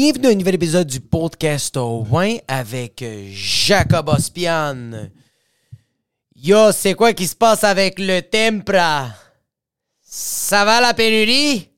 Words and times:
Bienvenue 0.00 0.28
à 0.28 0.30
un 0.30 0.34
nouvel 0.36 0.54
épisode 0.54 0.86
du 0.86 1.00
podcast 1.00 1.76
au 1.76 2.06
Win 2.08 2.38
avec 2.46 3.04
Jacob 3.32 4.08
Ospian. 4.08 5.10
Yo, 6.36 6.70
c'est 6.70 6.94
quoi 6.94 7.12
qui 7.12 7.26
se 7.26 7.34
passe 7.34 7.64
avec 7.64 7.98
le 7.98 8.20
Tempra? 8.20 9.08
Ça 10.00 10.64
va 10.64 10.80
la 10.80 10.94
pénurie? 10.94 11.68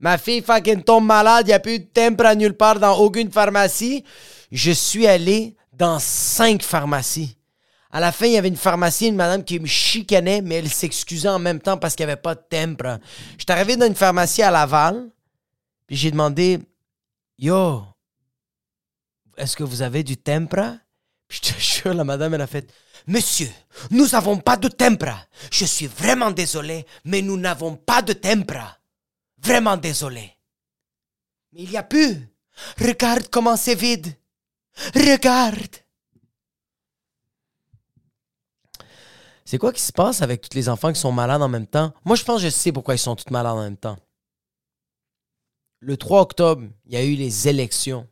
Ma 0.00 0.16
fille 0.16 0.40
fucking 0.40 0.82
tombe 0.82 1.04
malade, 1.04 1.48
y 1.48 1.52
a 1.52 1.60
plus 1.60 1.80
de 1.80 1.84
Tempra 1.84 2.34
nulle 2.34 2.56
part 2.56 2.80
dans 2.80 2.96
aucune 2.96 3.30
pharmacie. 3.30 4.04
Je 4.50 4.72
suis 4.72 5.06
allé 5.06 5.54
dans 5.70 5.98
cinq 5.98 6.62
pharmacies. 6.62 7.36
À 7.90 8.00
la 8.00 8.10
fin, 8.10 8.24
il 8.24 8.32
y 8.32 8.38
avait 8.38 8.48
une 8.48 8.56
pharmacie, 8.56 9.08
une 9.08 9.16
madame 9.16 9.44
qui 9.44 9.60
me 9.60 9.66
chicanait, 9.66 10.40
mais 10.40 10.54
elle 10.54 10.70
s'excusait 10.70 11.28
en 11.28 11.38
même 11.38 11.60
temps 11.60 11.76
parce 11.76 11.94
qu'il 11.94 12.06
n'y 12.06 12.12
avait 12.12 12.22
pas 12.22 12.34
de 12.34 12.42
Tempra. 12.48 13.00
Je 13.36 13.44
suis 13.44 13.52
arrivé 13.52 13.76
dans 13.76 13.86
une 13.86 13.96
pharmacie 13.96 14.42
à 14.42 14.50
Laval, 14.50 15.10
puis 15.86 15.96
j'ai 15.96 16.10
demandé 16.10 16.58
Yo, 17.42 17.82
est-ce 19.36 19.56
que 19.56 19.64
vous 19.64 19.82
avez 19.82 20.04
du 20.04 20.16
tempra? 20.16 20.76
Puis 21.26 21.40
je 21.42 21.52
te 21.52 21.58
jure, 21.82 21.92
la 21.92 22.04
madame, 22.04 22.34
elle 22.34 22.40
a 22.40 22.46
fait 22.46 22.72
Monsieur, 23.08 23.50
nous 23.90 24.06
n'avons 24.06 24.38
pas 24.38 24.56
de 24.56 24.68
tempra. 24.68 25.18
Je 25.50 25.64
suis 25.64 25.88
vraiment 25.88 26.30
désolé, 26.30 26.86
mais 27.04 27.20
nous 27.20 27.36
n'avons 27.36 27.74
pas 27.74 28.00
de 28.00 28.12
tempra. 28.12 28.78
Vraiment 29.38 29.76
désolé. 29.76 30.38
Mais 31.52 31.62
il 31.64 31.70
n'y 31.70 31.76
a 31.76 31.82
plus. 31.82 32.32
Regarde 32.78 33.26
comment 33.26 33.56
c'est 33.56 33.74
vide. 33.74 34.14
Regarde. 34.94 35.78
C'est 39.44 39.58
quoi 39.58 39.72
qui 39.72 39.82
se 39.82 39.92
passe 39.92 40.22
avec 40.22 40.48
tous 40.48 40.56
les 40.56 40.68
enfants 40.68 40.92
qui 40.92 41.00
sont 41.00 41.10
malades 41.10 41.42
en 41.42 41.48
même 41.48 41.66
temps? 41.66 41.92
Moi, 42.04 42.14
je 42.14 42.22
pense 42.22 42.36
que 42.40 42.44
je 42.44 42.50
sais 42.50 42.70
pourquoi 42.70 42.94
ils 42.94 42.98
sont 42.98 43.16
tous 43.16 43.32
malades 43.32 43.54
en 43.54 43.62
même 43.62 43.76
temps 43.76 43.98
le 45.82 45.96
3 45.96 46.20
octobre, 46.20 46.62
il 46.86 46.92
y 46.92 46.96
a 46.96 47.04
eu 47.04 47.16
les 47.16 47.48
élections. 47.48 48.08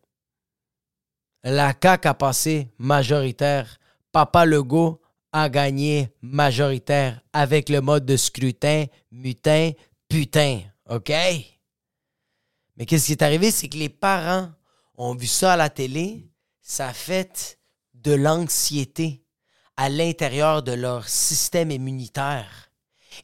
La 1.44 1.72
CAQ 1.80 2.08
a 2.08 2.14
passé 2.14 2.68
majoritaire. 2.78 3.78
Papa 4.10 4.44
Legault 4.44 5.00
a 5.32 5.48
gagné 5.48 6.12
majoritaire 6.20 7.22
avec 7.32 7.68
le 7.68 7.80
mode 7.80 8.04
de 8.04 8.16
scrutin, 8.16 8.86
mutin, 9.12 9.70
putain. 10.08 10.62
OK? 10.88 11.12
Mais 12.76 12.86
qu'est-ce 12.86 13.06
qui 13.06 13.12
est 13.12 13.22
arrivé? 13.22 13.52
C'est 13.52 13.68
que 13.68 13.78
les 13.78 13.88
parents 13.88 14.50
ont 14.96 15.14
vu 15.14 15.28
ça 15.28 15.52
à 15.52 15.56
la 15.56 15.70
télé. 15.70 16.28
Ça 16.60 16.92
fait 16.92 17.60
de 17.94 18.12
l'anxiété 18.12 19.24
à 19.76 19.88
l'intérieur 19.88 20.64
de 20.64 20.72
leur 20.72 21.08
système 21.08 21.70
immunitaire. 21.70 22.72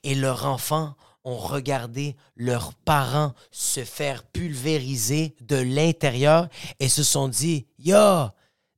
Et 0.04 0.14
leurs 0.14 0.46
enfants 0.46 0.94
ont 1.26 1.36
regardé 1.36 2.16
leurs 2.36 2.72
parents 2.72 3.34
se 3.50 3.84
faire 3.84 4.22
pulvériser 4.22 5.34
de 5.40 5.56
l'intérieur 5.56 6.48
et 6.78 6.88
se 6.88 7.02
sont 7.02 7.28
dit 7.28 7.66
Yo, 7.78 8.28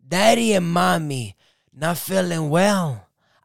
daddy 0.01 0.57
and 0.57 0.63
mommy, 0.63 1.37
not 1.75 1.95
feeling 1.95 2.49
well. 2.49 3.03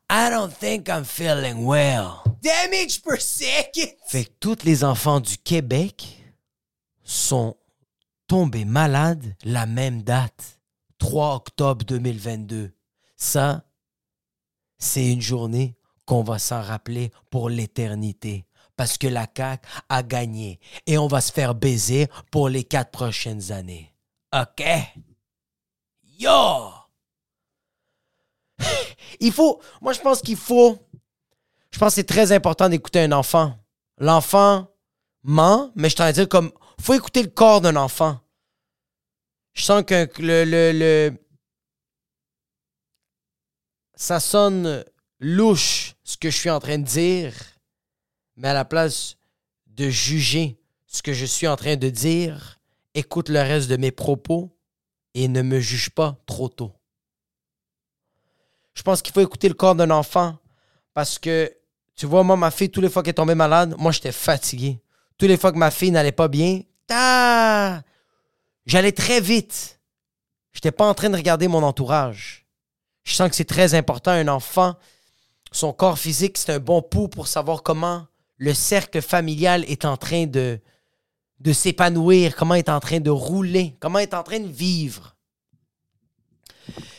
I 0.10 0.30
don't 0.30 0.54
think 0.58 0.88
I'm 0.88 1.04
feeling 1.04 1.66
well. 1.66 2.24
Damage 2.42 3.02
per 3.04 3.20
second! 3.20 3.92
Fait 4.08 4.26
que 4.26 4.32
tous 4.40 4.64
les 4.64 4.84
enfants 4.84 5.20
du 5.20 5.38
Québec 5.38 6.24
sont 7.04 7.58
tombés 8.28 8.66
malades 8.66 9.36
la 9.44 9.66
même 9.66 10.02
date, 10.02 10.60
3 11.00 11.36
octobre 11.36 11.86
2022. 11.86 12.72
Ça, 13.18 13.66
c'est 14.78 15.12
une 15.12 15.22
journée 15.22 15.76
qu'on 16.06 16.24
va 16.24 16.40
s'en 16.40 16.62
rappeler 16.62 17.12
pour 17.30 17.50
l'éternité 17.50 18.46
parce 18.84 18.98
que 18.98 19.08
la 19.08 19.28
CAQ 19.34 19.66
a 19.88 20.04
gagné 20.04 20.60
et 20.86 20.98
on 20.98 21.08
va 21.08 21.22
se 21.22 21.32
faire 21.32 21.56
baiser 21.56 22.10
pour 22.32 22.50
les 22.50 22.66
quatre 22.66 22.92
prochaines 22.92 23.54
années. 23.54 23.96
OK? 24.36 24.62
Yo! 26.20 26.70
Il 29.22 29.32
faut, 29.32 29.62
moi 29.80 29.94
je 29.94 30.02
pense 30.02 30.22
qu'il 30.22 30.36
faut, 30.36 30.86
je 31.72 31.80
pense 31.80 31.92
que 31.92 31.96
c'est 31.96 32.04
très 32.04 32.34
important 32.34 32.68
d'écouter 32.68 33.00
un 33.00 33.14
enfant. 33.14 33.58
L'enfant 34.00 34.68
ment, 35.24 35.72
mais 35.76 35.90
je 35.90 35.96
t'en 35.96 36.12
dire 36.12 36.28
comme, 36.28 36.52
faut 36.82 36.94
écouter 36.94 37.24
le 37.24 37.30
corps 37.30 37.62
d'un 37.62 37.78
enfant. 37.78 38.20
Je 39.54 39.64
sens 39.64 39.84
que 39.88 40.10
le, 40.22 40.44
le, 40.44 40.72
le, 40.78 41.18
ça 43.96 44.20
sonne 44.20 44.84
louche 45.22 45.96
ce 46.04 46.18
que 46.18 46.30
je 46.30 46.38
suis 46.38 46.50
en 46.50 46.60
train 46.60 46.80
de 46.80 46.84
dire 46.84 47.34
mais 48.36 48.50
à 48.50 48.54
la 48.54 48.66
place 48.66 49.18
de 49.68 49.90
juger 49.90 50.60
ce 50.88 51.02
que 51.02 51.14
je 51.14 51.26
suis 51.26 51.48
en 51.48 51.56
train 51.56 51.76
de 51.76 51.90
dire, 51.90 52.60
écoute 52.94 53.30
le 53.30 53.40
reste 53.40 53.70
de 53.70 53.78
mes 53.78 53.92
propos 53.92 54.56
et 55.14 55.28
ne 55.28 55.42
me 55.42 55.60
juge 55.60 55.90
pas 55.90 56.18
trop 56.26 56.50
tôt. 56.50 56.74
Je 58.74 58.82
pense 58.82 59.02
qu'il 59.02 59.14
faut 59.14 59.22
écouter 59.22 59.48
le 59.48 59.54
corps 59.54 59.76
d'un 59.76 59.92
enfant 59.92 60.38
parce 60.94 61.20
que, 61.20 61.52
tu 61.96 62.06
vois, 62.06 62.24
moi, 62.24 62.36
ma 62.36 62.52
fille, 62.52 62.70
toutes 62.70 62.84
les 62.84 62.90
fois 62.90 63.04
qu'elle 63.04 63.12
est 63.12 63.16
tombée 63.16 63.36
malade, 63.36 63.76
moi, 63.78 63.92
j'étais 63.92 64.12
fatigué. 64.12 64.80
Toutes 65.18 65.30
les 65.30 65.38
fois 65.38 65.52
que 65.52 65.58
ma 65.58 65.72
fille 65.72 65.92
n'allait 65.92 66.12
pas 66.12 66.28
bien, 66.28 66.62
j'allais 68.66 68.92
très 68.92 69.22
vite. 69.22 69.80
Je 70.52 70.58
n'étais 70.58 70.72
pas 70.72 70.86
en 70.86 70.94
train 70.94 71.10
de 71.10 71.16
regarder 71.16 71.48
mon 71.48 71.64
entourage. 71.64 72.46
Je 73.04 73.14
sens 73.14 73.30
que 73.30 73.36
c'est 73.36 73.46
très 73.46 73.76
important, 73.76 74.12
un 74.12 74.28
enfant, 74.28 74.76
son 75.52 75.74
corps 75.74 76.00
physique, 76.00 76.38
c'est 76.38 76.54
un 76.54 76.60
bon 76.60 76.82
pouls 76.82 77.10
pour 77.10 77.28
savoir 77.28 77.62
comment 77.64 78.08
le 78.38 78.54
cercle 78.54 79.02
familial 79.02 79.64
est 79.66 79.86
en 79.86 79.98
train 79.98 80.26
de, 80.26 80.60
de 81.40 81.54
s'épanouir, 81.54 82.36
comment 82.36 82.56
est 82.56 82.70
en 82.70 82.80
train 82.80 83.00
de 83.00 83.10
rouler, 83.10 83.76
comment 83.80 84.00
est 84.00 84.14
en 84.14 84.24
train 84.24 84.40
de 84.40 84.48
vivre. 84.48 85.16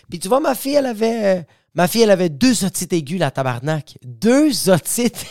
Puis 0.09 0.19
tu 0.19 0.28
vois, 0.28 0.41
ma 0.41 0.55
fille, 0.55 0.75
elle 0.75 0.87
avait, 0.87 1.39
euh, 1.39 1.43
ma 1.75 1.89
fille, 1.89 2.03
elle 2.03 2.11
avait 2.11 2.28
deux 2.28 2.65
otites 2.65 2.93
aiguës, 2.93 3.19
la 3.19 3.31
tabarnak. 3.31 3.99
Deux 4.03 4.69
otites. 4.69 5.27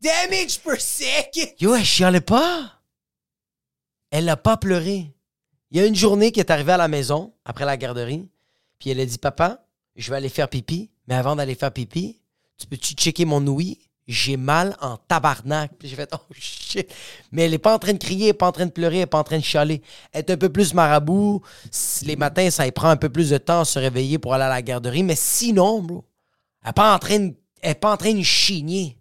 Damage 0.00 0.60
per 0.60 0.80
second! 0.80 1.52
Yo, 1.58 1.74
elle 1.74 1.84
chialait 1.84 2.20
pas. 2.20 2.80
Elle 4.10 4.26
n'a 4.26 4.36
pas 4.36 4.56
pleuré. 4.56 5.14
Il 5.70 5.78
y 5.78 5.80
a 5.80 5.86
une 5.86 5.94
journée 5.94 6.32
qui 6.32 6.40
est 6.40 6.50
arrivée 6.50 6.72
à 6.72 6.76
la 6.76 6.88
maison, 6.88 7.34
après 7.44 7.64
la 7.64 7.76
garderie, 7.76 8.28
puis 8.78 8.90
elle 8.90 9.00
a 9.00 9.06
dit, 9.06 9.18
papa, 9.18 9.66
je 9.94 10.10
vais 10.10 10.16
aller 10.16 10.28
faire 10.28 10.48
pipi, 10.48 10.90
mais 11.06 11.14
avant 11.14 11.36
d'aller 11.36 11.54
faire 11.54 11.72
pipi, 11.72 12.19
tu 12.60 12.66
peux-tu 12.66 12.94
checker 12.94 13.24
mon 13.24 13.44
ouïe? 13.46 13.78
J'ai 14.06 14.36
mal 14.36 14.76
en 14.80 14.96
tabarnak. 14.96 15.72
Puis 15.78 15.88
j'ai 15.88 15.96
fait, 15.96 16.12
oh 16.12 16.32
shit. 16.32 16.92
Mais 17.30 17.44
elle 17.44 17.52
n'est 17.52 17.58
pas 17.58 17.74
en 17.74 17.78
train 17.78 17.92
de 17.92 17.98
crier, 17.98 18.24
elle 18.24 18.30
n'est 18.30 18.34
pas 18.34 18.48
en 18.48 18.52
train 18.52 18.66
de 18.66 18.70
pleurer, 18.70 18.96
elle 18.96 19.02
n'est 19.02 19.06
pas 19.06 19.18
en 19.18 19.24
train 19.24 19.38
de 19.38 19.44
chialer. 19.44 19.82
Elle 20.12 20.20
est 20.20 20.30
un 20.30 20.36
peu 20.36 20.48
plus 20.48 20.74
marabout. 20.74 21.42
Les 22.02 22.16
matins, 22.16 22.50
ça 22.50 22.66
y 22.66 22.72
prend 22.72 22.88
un 22.88 22.96
peu 22.96 23.08
plus 23.08 23.30
de 23.30 23.38
temps 23.38 23.60
à 23.60 23.64
se 23.64 23.78
réveiller 23.78 24.18
pour 24.18 24.34
aller 24.34 24.44
à 24.44 24.48
la 24.48 24.62
garderie. 24.62 25.04
Mais 25.04 25.16
sinon, 25.16 25.80
bro, 25.80 26.04
elle 26.62 26.68
n'est 26.68 26.72
pas 26.72 26.94
en 26.94 26.98
train 26.98 27.18
de, 27.20 27.34
elle 27.62 27.74
pas 27.76 27.92
en 27.92 27.96
train 27.96 28.12
de 28.12 28.22
chigner. 28.22 28.98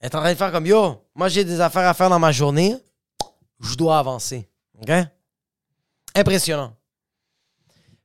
Elle 0.00 0.10
est 0.10 0.14
en 0.14 0.20
train 0.20 0.32
de 0.32 0.38
faire 0.38 0.52
comme 0.52 0.66
yo, 0.66 1.02
moi 1.14 1.28
j'ai 1.28 1.44
des 1.44 1.60
affaires 1.60 1.88
à 1.88 1.94
faire 1.94 2.10
dans 2.10 2.18
ma 2.18 2.32
journée. 2.32 2.76
Je 3.60 3.74
dois 3.74 3.98
avancer. 3.98 4.48
OK? 4.80 4.90
Impressionnant. 6.14 6.76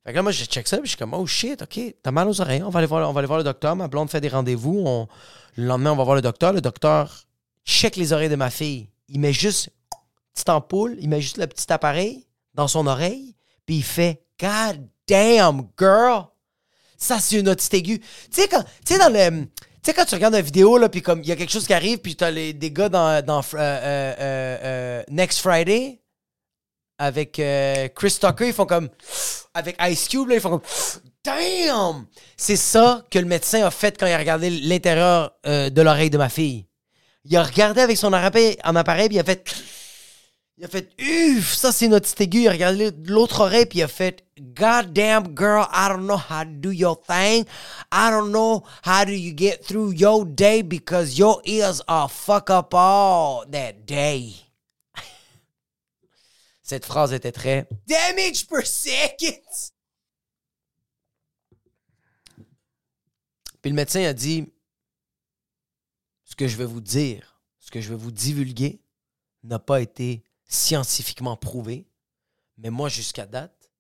Fait 0.03 0.11
que 0.11 0.15
là, 0.15 0.21
moi, 0.23 0.31
je 0.31 0.45
check 0.45 0.67
ça, 0.67 0.77
puis 0.77 0.85
je 0.85 0.91
suis 0.91 0.97
comme, 0.97 1.13
oh 1.13 1.25
shit, 1.25 1.61
OK, 1.61 1.79
t'as 2.01 2.11
mal 2.11 2.27
aux 2.27 2.41
oreilles, 2.41 2.63
on 2.63 2.69
va 2.69 2.79
aller 2.79 2.87
voir, 2.87 3.09
on 3.09 3.13
va 3.13 3.19
aller 3.19 3.27
voir 3.27 3.39
le 3.39 3.43
docteur. 3.43 3.75
Ma 3.75 3.87
blonde 3.87 4.09
fait 4.09 4.21
des 4.21 4.29
rendez-vous. 4.29 4.81
On, 4.85 5.07
le 5.55 5.65
lendemain, 5.65 5.91
on 5.91 5.95
va 5.95 6.03
voir 6.03 6.15
le 6.15 6.21
docteur. 6.21 6.53
Le 6.53 6.61
docteur 6.61 7.25
check 7.65 7.95
les 7.95 8.13
oreilles 8.13 8.29
de 8.29 8.35
ma 8.35 8.49
fille. 8.49 8.89
Il 9.09 9.19
met 9.19 9.33
juste 9.33 9.69
petite 10.33 10.49
ampoule, 10.49 10.95
il 10.99 11.09
met 11.09 11.21
juste 11.21 11.38
le 11.38 11.47
petit 11.47 11.71
appareil 11.71 12.25
dans 12.53 12.67
son 12.67 12.88
oreille, 12.88 13.35
puis 13.65 13.77
il 13.77 13.83
fait, 13.83 14.23
God 14.39 14.88
damn, 15.07 15.67
girl! 15.77 16.25
Ça, 16.97 17.19
c'est 17.19 17.39
une 17.39 17.49
otite 17.49 17.73
aiguë. 17.73 17.99
Tu 17.99 18.07
sais, 18.31 18.47
quand, 18.47 18.63
tu 18.85 18.93
sais, 18.93 18.99
dans 18.99 19.09
le. 19.09 19.45
Tu 19.45 19.49
sais, 19.83 19.93
quand 19.93 20.05
tu 20.05 20.15
regardes 20.15 20.35
une 20.35 20.41
vidéo, 20.41 20.77
là, 20.77 20.89
puis 20.89 21.01
comme 21.01 21.21
il 21.21 21.29
y 21.29 21.31
a 21.31 21.38
quelque 21.38 21.51
chose 21.51 21.65
qui 21.65 21.73
arrive, 21.73 21.99
puis 21.99 22.15
t'as 22.15 22.29
les, 22.29 22.51
des 22.51 22.71
gars 22.71 22.89
dans, 22.89 23.25
dans 23.25 23.39
euh, 23.39 23.57
euh, 23.57 24.15
euh, 24.19 25.03
Next 25.09 25.39
Friday, 25.39 26.01
avec 27.00 27.40
euh, 27.40 27.88
Chris 27.96 28.18
Tucker, 28.19 28.48
ils 28.48 28.54
font 28.54 28.66
comme. 28.66 28.90
Avec 29.54 29.78
Ice 29.81 30.07
Cube, 30.07 30.30
ils 30.31 30.42
font 30.42 30.50
comme. 30.50 30.62
Damn! 31.24 32.06
C'est 32.38 32.57
ça 32.57 33.04
que 33.10 33.18
le 33.18 33.25
médecin 33.25 33.66
a 33.66 33.72
fait 33.72 33.98
quand 33.98 34.06
il 34.06 34.12
a 34.12 34.18
regardé 34.18 34.50
l'intérieur 34.50 35.31
euh, 35.48 35.69
de 35.69 35.81
l'oreille 35.81 36.10
de 36.10 36.18
ma 36.18 36.30
fille. 36.30 36.68
Il 37.25 37.36
a 37.36 37.44
regardé 37.44 37.81
avec 37.81 37.98
son 37.98 38.13
appareil, 38.13 38.57
en 38.63 38.75
appareil, 38.75 39.07
puis 39.07 39.18
il 39.18 39.19
a 39.19 39.24
fait. 39.24 39.44
Il 40.57 40.66
a 40.66 40.68
fait. 40.68 40.90
Uff, 41.00 41.56
ça 41.56 41.72
c'est 41.72 41.88
notre 41.88 42.06
petite 42.06 42.22
aiguë. 42.22 42.42
Il 42.42 42.48
a 42.50 42.51
regardé 42.51 42.92
l'autre 43.06 43.42
oreille, 43.42 43.66
puis 43.66 43.80
il 43.80 43.84
a 43.84 43.88
fait. 43.88 44.25
God 44.38 44.94
damn 44.94 45.36
girl, 45.36 45.68
I 45.72 45.88
don't 45.90 46.06
know 46.06 46.18
how 46.18 46.44
to 46.44 46.50
do 46.50 46.72
your 46.72 46.98
thing. 46.98 47.46
I 47.92 48.10
don't 48.10 48.31
know 48.31 48.63
how 48.86 49.06
do 49.06 49.12
you 49.12 49.34
get 49.36 49.63
through 49.66 49.94
your 49.94 50.25
day 50.25 50.62
because 50.63 51.18
your 51.18 51.42
ears 51.46 51.81
are 51.88 52.10
fuck 52.10 52.50
up 52.50 52.74
all 52.74 53.46
that 53.51 53.86
day. 53.86 54.49
Cette 56.69 56.86
phrase 56.86 57.13
était 57.13 57.31
très 57.31 57.68
Damage 57.88 58.45
per 58.45 58.63
second! 58.63 59.42
Puis 63.60 63.71
le 63.71 63.75
médecin 63.75 64.04
a 64.04 64.13
dit 64.13 64.45
Ce 66.25 66.36
que 66.36 66.48
je 66.48 66.56
vais 66.57 66.68
vous 66.68 66.80
dire, 66.80 67.42
ce 67.57 67.71
que 67.71 67.81
je 67.81 67.89
vais 67.89 67.95
vous 67.95 68.12
divulguer, 68.12 68.83
n'a 69.42 69.57
pas 69.57 69.81
été 69.81 70.24
scientifiquement 70.45 71.36
prouvé. 71.36 71.88
Mais 72.60 72.69
moi, 72.69 72.88
jusqu'à 72.88 73.25
date, 73.25 73.72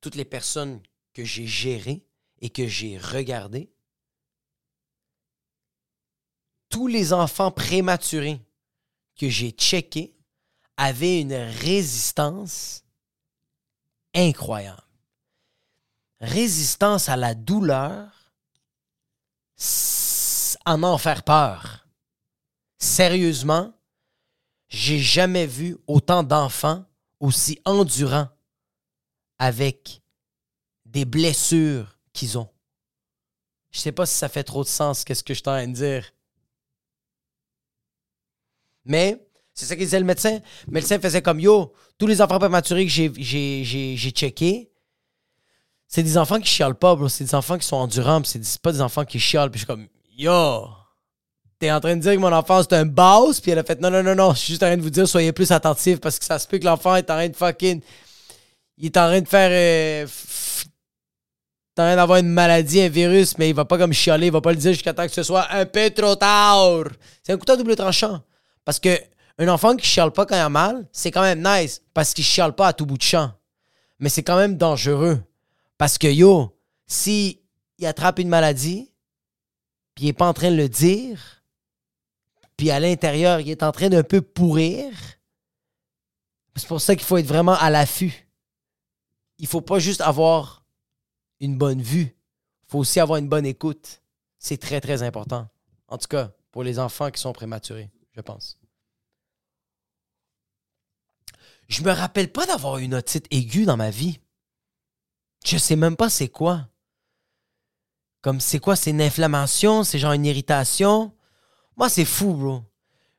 toutes 0.00 0.14
les 0.14 0.24
personnes 0.24 0.82
que 1.12 1.26
j'ai 1.26 1.46
gérées 1.46 2.06
et 2.40 2.48
que 2.48 2.66
j'ai 2.66 2.96
regardées, 2.96 3.70
tous 6.70 6.86
les 6.86 7.12
enfants 7.12 7.50
prématurés 7.50 8.40
que 9.14 9.28
j'ai 9.28 9.50
checkés 9.50 10.16
avaient 10.80 11.20
une 11.20 11.34
résistance 11.34 12.84
incroyable. 14.14 14.82
Résistance 16.20 17.10
à 17.10 17.16
la 17.16 17.34
douleur, 17.34 18.32
à 20.64 20.76
en 20.76 20.96
faire 20.96 21.22
peur. 21.22 21.86
Sérieusement, 22.78 23.74
j'ai 24.68 24.98
jamais 24.98 25.46
vu 25.46 25.76
autant 25.86 26.22
d'enfants 26.22 26.86
aussi 27.20 27.60
endurants 27.66 28.30
avec 29.38 30.00
des 30.86 31.04
blessures 31.04 31.98
qu'ils 32.14 32.38
ont. 32.38 32.50
Je 33.70 33.80
sais 33.80 33.92
pas 33.92 34.06
si 34.06 34.14
ça 34.14 34.30
fait 34.30 34.44
trop 34.44 34.64
de 34.64 34.68
sens, 34.68 35.04
qu'est-ce 35.04 35.24
que 35.24 35.34
je 35.34 35.42
t'en 35.42 35.56
de 35.66 35.74
dire. 35.74 36.10
Mais, 38.86 39.29
c'est 39.60 39.66
ça 39.66 39.76
qu'il 39.76 39.84
disait 39.84 39.98
le 40.00 40.06
médecin. 40.06 40.38
Le 40.66 40.72
médecin 40.72 40.98
faisait 40.98 41.22
comme 41.22 41.38
yo, 41.40 41.72
tous 41.98 42.06
les 42.06 42.20
enfants 42.20 42.38
prématurés 42.38 42.84
que 42.86 42.90
j'ai- 42.90 44.12
checkés, 44.14 44.70
c'est 45.86 46.02
des 46.02 46.16
enfants 46.18 46.38
qui 46.40 46.48
chialent 46.48 46.74
pas, 46.74 46.94
bro. 46.94 47.08
C'est 47.08 47.24
des 47.24 47.34
enfants 47.34 47.58
qui 47.58 47.66
sont 47.66 47.76
endurants, 47.76 48.22
c'est 48.24 48.58
pas 48.60 48.72
des 48.72 48.80
enfants 48.80 49.04
qui 49.04 49.18
chialent. 49.18 49.50
Puis 49.50 49.60
je 49.60 49.64
suis 49.64 49.66
comme 49.66 49.86
yo, 50.16 50.66
t'es 51.58 51.70
en 51.70 51.80
train 51.80 51.96
de 51.96 52.00
dire 52.00 52.12
que 52.14 52.18
mon 52.18 52.32
enfant 52.32 52.62
c'est 52.62 52.74
un 52.74 52.86
boss, 52.86 53.40
puis 53.40 53.50
elle 53.50 53.58
a 53.58 53.64
fait 53.64 53.80
non, 53.80 53.90
non, 53.90 54.02
non, 54.02 54.14
non, 54.14 54.32
je 54.34 54.38
suis 54.38 54.48
juste 54.52 54.62
en 54.62 54.66
train 54.66 54.76
de 54.76 54.82
vous 54.82 54.90
dire, 54.90 55.06
soyez 55.08 55.32
plus 55.32 55.50
attentifs 55.52 56.00
parce 56.00 56.18
que 56.18 56.24
ça 56.24 56.38
se 56.38 56.46
peut 56.48 56.58
que 56.58 56.64
l'enfant 56.64 56.96
est 56.96 57.10
en 57.10 57.14
train 57.14 57.28
de 57.28 57.36
fucking. 57.36 57.80
Il 58.78 58.86
est 58.86 58.96
en 58.96 59.06
train 59.08 59.20
de 59.20 59.28
faire. 59.28 59.50
euh, 59.52 60.06
en 61.78 61.82
train 61.82 61.96
d'avoir 61.96 62.18
une 62.18 62.28
maladie, 62.28 62.80
un 62.82 62.88
virus, 62.88 63.38
mais 63.38 63.48
il 63.48 63.54
va 63.54 63.64
pas 63.64 63.78
comme 63.78 63.92
chialer, 63.92 64.26
il 64.26 64.32
va 64.32 64.40
pas 64.42 64.50
le 64.50 64.58
dire 64.58 64.72
jusqu'à 64.72 64.92
temps 64.92 65.06
que 65.06 65.12
ce 65.12 65.22
soit 65.22 65.46
un 65.50 65.64
peu 65.64 65.88
trop 65.90 66.14
tard. 66.14 66.84
C'est 67.22 67.32
un 67.32 67.38
couteau 67.38 67.56
double 67.56 67.74
tranchant. 67.74 68.20
Parce 68.66 68.78
que 68.78 68.90
un 69.40 69.48
enfant 69.48 69.74
qui 69.74 69.86
chiale 69.86 70.12
pas 70.12 70.26
quand 70.26 70.36
il 70.36 70.40
a 70.40 70.50
mal, 70.50 70.86
c'est 70.92 71.10
quand 71.10 71.22
même 71.22 71.42
nice 71.42 71.82
parce 71.94 72.12
qu'il 72.12 72.24
chiale 72.24 72.54
pas 72.54 72.68
à 72.68 72.72
tout 72.74 72.84
bout 72.84 72.98
de 72.98 73.02
champ. 73.02 73.32
Mais 73.98 74.10
c'est 74.10 74.22
quand 74.22 74.36
même 74.36 74.58
dangereux. 74.58 75.22
Parce 75.78 75.96
que 75.96 76.08
yo, 76.08 76.54
si 76.86 77.40
il 77.78 77.86
attrape 77.86 78.18
une 78.18 78.28
maladie, 78.28 78.92
puis 79.94 80.04
il 80.04 80.08
est 80.08 80.12
pas 80.12 80.28
en 80.28 80.34
train 80.34 80.50
de 80.50 80.56
le 80.56 80.68
dire, 80.68 81.42
puis 82.58 82.70
à 82.70 82.80
l'intérieur, 82.80 83.40
il 83.40 83.48
est 83.48 83.62
en 83.62 83.72
train 83.72 83.88
d'un 83.88 84.02
peu 84.02 84.20
pourrir, 84.20 84.92
c'est 86.54 86.68
pour 86.68 86.82
ça 86.82 86.94
qu'il 86.94 87.06
faut 87.06 87.16
être 87.16 87.26
vraiment 87.26 87.54
à 87.54 87.70
l'affût. 87.70 88.28
Il 89.38 89.46
faut 89.46 89.62
pas 89.62 89.78
juste 89.78 90.02
avoir 90.02 90.66
une 91.40 91.56
bonne 91.56 91.80
vue, 91.80 92.14
il 92.64 92.70
faut 92.70 92.78
aussi 92.80 93.00
avoir 93.00 93.18
une 93.18 93.28
bonne 93.28 93.46
écoute. 93.46 94.02
C'est 94.38 94.58
très, 94.58 94.82
très 94.82 95.02
important. 95.02 95.48
En 95.88 95.96
tout 95.96 96.08
cas, 96.08 96.30
pour 96.50 96.62
les 96.62 96.78
enfants 96.78 97.10
qui 97.10 97.20
sont 97.20 97.32
prématurés, 97.32 97.90
je 98.14 98.20
pense. 98.20 98.59
Je 101.70 101.82
me 101.82 101.92
rappelle 101.92 102.30
pas 102.30 102.46
d'avoir 102.46 102.78
une 102.78 102.94
otite 102.94 103.26
aiguë 103.30 103.64
dans 103.64 103.76
ma 103.76 103.90
vie. 103.90 104.18
Je 105.46 105.56
sais 105.56 105.76
même 105.76 105.96
pas 105.96 106.10
c'est 106.10 106.28
quoi. 106.28 106.66
Comme 108.22 108.40
c'est 108.40 108.58
quoi, 108.58 108.76
c'est 108.76 108.90
une 108.90 109.00
inflammation, 109.00 109.84
c'est 109.84 109.98
genre 109.98 110.12
une 110.12 110.26
irritation. 110.26 111.14
Moi, 111.76 111.88
c'est 111.88 112.04
fou, 112.04 112.34
bro. 112.34 112.62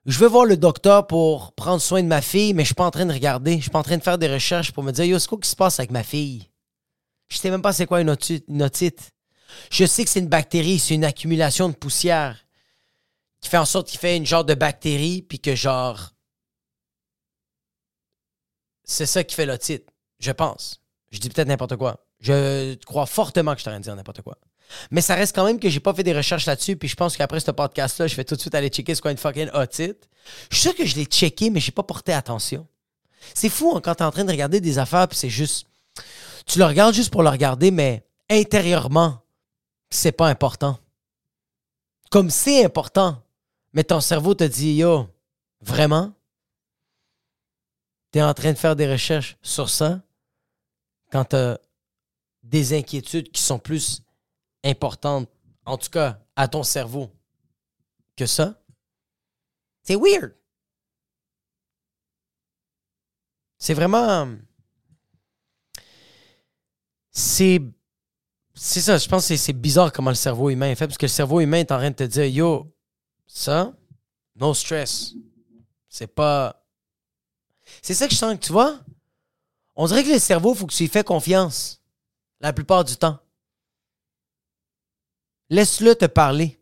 Je 0.05 0.19
vais 0.19 0.27
voir 0.27 0.45
le 0.45 0.57
docteur 0.57 1.07
pour 1.07 1.53
prendre 1.53 1.81
soin 1.81 2.03
de 2.03 2.07
ma 2.07 2.21
fille, 2.21 2.53
mais 2.53 2.63
je 2.63 2.67
suis 2.67 2.75
pas 2.75 2.85
en 2.85 2.91
train 2.91 3.05
de 3.05 3.13
regarder. 3.13 3.55
Je 3.55 3.61
suis 3.61 3.71
pas 3.71 3.79
en 3.79 3.83
train 3.83 3.97
de 3.97 4.03
faire 4.03 4.17
des 4.17 4.31
recherches 4.31 4.71
pour 4.73 4.83
me 4.83 4.91
dire, 4.91 5.05
yo, 5.05 5.17
c'est 5.17 5.27
quoi 5.27 5.39
qui 5.39 5.49
se 5.49 5.55
passe 5.55 5.79
avec 5.79 5.91
ma 5.91 6.03
fille? 6.03 6.49
Je 7.29 7.37
sais 7.37 7.49
même 7.49 7.61
pas 7.61 7.73
c'est 7.73 7.85
quoi 7.85 8.01
une 8.01 8.09
otite. 8.09 8.43
une 8.49 8.61
otite. 8.61 9.11
Je 9.71 9.85
sais 9.85 10.03
que 10.03 10.09
c'est 10.09 10.19
une 10.19 10.27
bactérie, 10.27 10.77
c'est 10.77 10.93
une 10.93 11.05
accumulation 11.05 11.69
de 11.69 11.73
poussière 11.73 12.45
qui 13.39 13.49
fait 13.49 13.57
en 13.57 13.65
sorte 13.65 13.87
qu'il 13.87 13.99
fait 13.99 14.17
une 14.17 14.25
genre 14.25 14.45
de 14.45 14.53
bactérie, 14.53 15.21
puis 15.21 15.39
que 15.39 15.55
genre. 15.55 16.11
C'est 18.83 19.05
ça 19.05 19.23
qui 19.23 19.35
fait 19.35 19.45
l'otite, 19.45 19.87
je 20.19 20.31
pense. 20.31 20.81
Je 21.11 21.19
dis 21.19 21.29
peut-être 21.29 21.47
n'importe 21.47 21.75
quoi. 21.75 22.05
Je 22.19 22.75
crois 22.85 23.05
fortement 23.05 23.51
que 23.53 23.57
je 23.57 23.61
suis 23.63 23.69
en 23.69 23.73
train 23.73 23.79
de 23.79 23.83
dire 23.83 23.95
n'importe 23.95 24.21
quoi. 24.21 24.37
Mais 24.89 25.01
ça 25.01 25.15
reste 25.15 25.35
quand 25.35 25.45
même 25.45 25.59
que 25.59 25.69
j'ai 25.69 25.79
pas 25.79 25.93
fait 25.93 26.03
des 26.03 26.13
recherches 26.13 26.45
là-dessus, 26.45 26.77
puis 26.77 26.87
je 26.87 26.95
pense 26.95 27.17
qu'après 27.17 27.39
ce 27.39 27.51
podcast-là, 27.51 28.07
je 28.07 28.15
vais 28.15 28.23
tout 28.23 28.35
de 28.35 28.41
suite 28.41 28.55
aller 28.55 28.69
checker 28.69 28.95
ce 28.95 29.01
qu'est 29.01 29.11
une 29.11 29.17
fucking 29.17 29.49
otite. 29.53 30.07
Je 30.49 30.55
suis 30.55 30.63
sûr 30.63 30.75
que 30.75 30.85
je 30.85 30.95
l'ai 30.95 31.05
checké, 31.05 31.49
mais 31.49 31.59
j'ai 31.59 31.71
pas 31.71 31.83
porté 31.83 32.13
attention. 32.13 32.67
C'est 33.33 33.49
fou 33.49 33.73
hein, 33.75 33.81
quand 33.83 33.95
t'es 33.95 34.03
en 34.03 34.11
train 34.11 34.23
de 34.23 34.31
regarder 34.31 34.61
des 34.61 34.79
affaires, 34.79 35.07
puis 35.07 35.17
c'est 35.17 35.29
juste. 35.29 35.67
Tu 36.45 36.59
le 36.59 36.65
regardes 36.65 36.93
juste 36.93 37.11
pour 37.11 37.23
le 37.23 37.29
regarder, 37.29 37.71
mais 37.71 38.05
intérieurement, 38.29 39.21
c'est 39.89 40.11
pas 40.11 40.27
important. 40.27 40.79
Comme 42.09 42.29
c'est 42.29 42.65
important, 42.65 43.21
mais 43.73 43.83
ton 43.83 44.01
cerveau 44.01 44.33
te 44.33 44.43
dit 44.43 44.73
Yo, 44.73 45.07
vraiment? 45.61 46.13
T'es 48.11 48.21
en 48.21 48.33
train 48.33 48.51
de 48.51 48.57
faire 48.57 48.75
des 48.75 48.91
recherches 48.91 49.37
sur 49.41 49.69
ça 49.69 50.01
quand 51.11 51.25
t'as 51.25 51.57
des 52.43 52.73
inquiétudes 52.77 53.31
qui 53.31 53.41
sont 53.41 53.59
plus 53.59 54.01
importantes, 54.63 55.29
en 55.65 55.77
tout 55.77 55.89
cas 55.89 56.19
à 56.35 56.47
ton 56.47 56.63
cerveau, 56.63 57.09
que 58.15 58.25
ça? 58.25 58.61
C'est 59.83 59.95
weird. 59.95 60.33
C'est 63.57 63.73
vraiment. 63.73 64.35
C'est. 67.11 67.61
C'est 68.53 68.81
ça, 68.81 68.97
je 68.97 69.07
pense 69.07 69.23
que 69.23 69.27
c'est- 69.29 69.37
c'est 69.37 69.53
bizarre 69.53 69.91
comment 69.91 70.11
le 70.11 70.15
cerveau 70.15 70.49
humain 70.49 70.69
est 70.69 70.75
fait, 70.75 70.85
parce 70.87 70.97
que 70.97 71.05
le 71.05 71.09
cerveau 71.09 71.39
humain 71.39 71.57
est 71.59 71.71
en 71.71 71.77
train 71.77 71.89
de 71.89 71.95
te 71.95 72.03
dire 72.03 72.25
Yo, 72.25 72.71
ça, 73.25 73.73
no 74.35 74.53
stress. 74.53 75.13
C'est 75.87 76.07
pas. 76.07 76.60
C'est 77.81 77.95
ça 77.95 78.07
que 78.07 78.13
je 78.13 78.19
sens 78.19 78.35
que 78.35 78.45
tu 78.45 78.51
vois? 78.51 78.79
On 79.75 79.87
dirait 79.87 80.03
que 80.03 80.09
le 80.09 80.19
cerveau, 80.19 80.53
il 80.53 80.57
faut 80.57 80.67
que 80.67 80.73
tu 80.73 80.83
lui 80.83 80.89
fais 80.89 81.03
confiance. 81.03 81.81
La 82.39 82.53
plupart 82.53 82.83
du 82.83 82.95
temps. 82.95 83.19
Laisse-le 85.49 85.95
te 85.95 86.05
parler. 86.05 86.59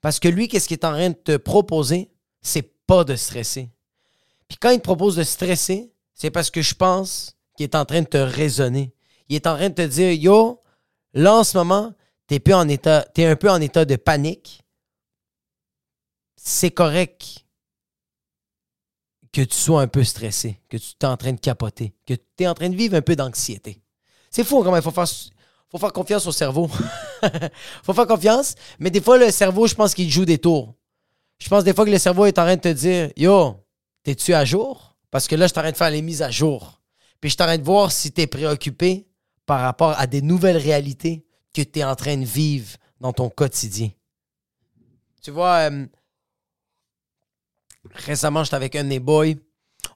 Parce 0.00 0.18
que 0.18 0.28
lui, 0.28 0.48
qu'est-ce 0.48 0.68
qu'il 0.68 0.78
est 0.78 0.84
en 0.84 0.92
train 0.92 1.10
de 1.10 1.14
te 1.14 1.36
proposer? 1.36 2.10
C'est 2.40 2.74
pas 2.86 3.04
de 3.04 3.16
stresser. 3.16 3.70
Puis 4.48 4.56
quand 4.58 4.70
il 4.70 4.78
te 4.78 4.84
propose 4.84 5.16
de 5.16 5.22
stresser, 5.22 5.92
c'est 6.14 6.30
parce 6.30 6.50
que 6.50 6.62
je 6.62 6.74
pense 6.74 7.36
qu'il 7.56 7.64
est 7.64 7.74
en 7.74 7.84
train 7.84 8.02
de 8.02 8.06
te 8.06 8.16
raisonner. 8.16 8.94
Il 9.28 9.36
est 9.36 9.46
en 9.46 9.56
train 9.56 9.68
de 9.68 9.74
te 9.74 9.82
dire 9.82 10.12
Yo, 10.12 10.62
là 11.12 11.34
en 11.34 11.44
ce 11.44 11.56
moment, 11.56 11.92
t'es 12.26 12.36
un 12.36 13.36
peu 13.36 13.50
en 13.50 13.60
état 13.60 13.84
de 13.84 13.96
panique. 13.96 14.62
C'est 16.36 16.70
correct 16.70 17.44
que 19.32 19.42
tu 19.42 19.56
sois 19.56 19.82
un 19.82 19.88
peu 19.88 20.04
stressé, 20.04 20.60
que 20.68 20.76
tu 20.76 20.94
es 21.00 21.04
en 21.06 21.16
train 21.16 21.32
de 21.32 21.40
capoter, 21.40 21.94
que 22.06 22.14
tu 22.14 22.44
es 22.44 22.46
en 22.46 22.54
train 22.54 22.68
de 22.68 22.76
vivre 22.76 22.96
un 22.96 23.02
peu 23.02 23.16
d'anxiété. 23.16 23.80
C'est 24.30 24.44
fou 24.44 24.62
comment 24.62 24.76
il 24.76 24.82
faut 24.82 24.90
faire, 24.90 25.08
faut 25.70 25.78
faire 25.78 25.92
confiance 25.92 26.26
au 26.26 26.32
cerveau. 26.32 26.68
faut 27.82 27.92
faire 27.92 28.06
confiance, 28.06 28.54
mais 28.78 28.90
des 28.90 29.00
fois, 29.00 29.18
le 29.18 29.30
cerveau, 29.30 29.66
je 29.66 29.74
pense 29.74 29.94
qu'il 29.94 30.10
joue 30.10 30.24
des 30.24 30.38
tours. 30.38 30.74
Je 31.38 31.48
pense 31.48 31.64
des 31.64 31.72
fois 31.72 31.84
que 31.84 31.90
le 31.90 31.98
cerveau 31.98 32.26
est 32.26 32.38
en 32.38 32.44
train 32.44 32.56
de 32.56 32.60
te 32.60 32.68
dire 32.68 33.10
Yo, 33.16 33.64
t'es-tu 34.02 34.34
à 34.34 34.44
jour? 34.44 34.96
Parce 35.10 35.28
que 35.28 35.36
là, 35.36 35.46
je 35.46 35.52
suis 35.52 35.58
en 35.58 35.62
train 35.62 35.72
de 35.72 35.76
faire 35.76 35.90
les 35.90 36.02
mises 36.02 36.22
à 36.22 36.30
jour. 36.30 36.80
Puis 37.20 37.30
je 37.30 37.34
suis 37.34 37.42
en 37.42 37.46
train 37.46 37.58
de 37.58 37.64
voir 37.64 37.92
si 37.92 38.12
tu 38.12 38.20
es 38.22 38.26
préoccupé 38.26 39.06
par 39.46 39.60
rapport 39.60 39.98
à 39.98 40.06
des 40.06 40.20
nouvelles 40.20 40.58
réalités 40.58 41.24
que 41.54 41.62
tu 41.62 41.78
es 41.78 41.84
en 41.84 41.96
train 41.96 42.16
de 42.16 42.24
vivre 42.24 42.76
dans 43.00 43.12
ton 43.12 43.30
quotidien. 43.30 43.90
Tu 45.22 45.30
vois, 45.30 45.70
euh, 45.70 45.86
récemment, 47.94 48.44
j'étais 48.44 48.56
avec 48.56 48.76
un 48.76 48.84
de 48.84 48.88
mes 48.88 49.00
boys. 49.00 49.34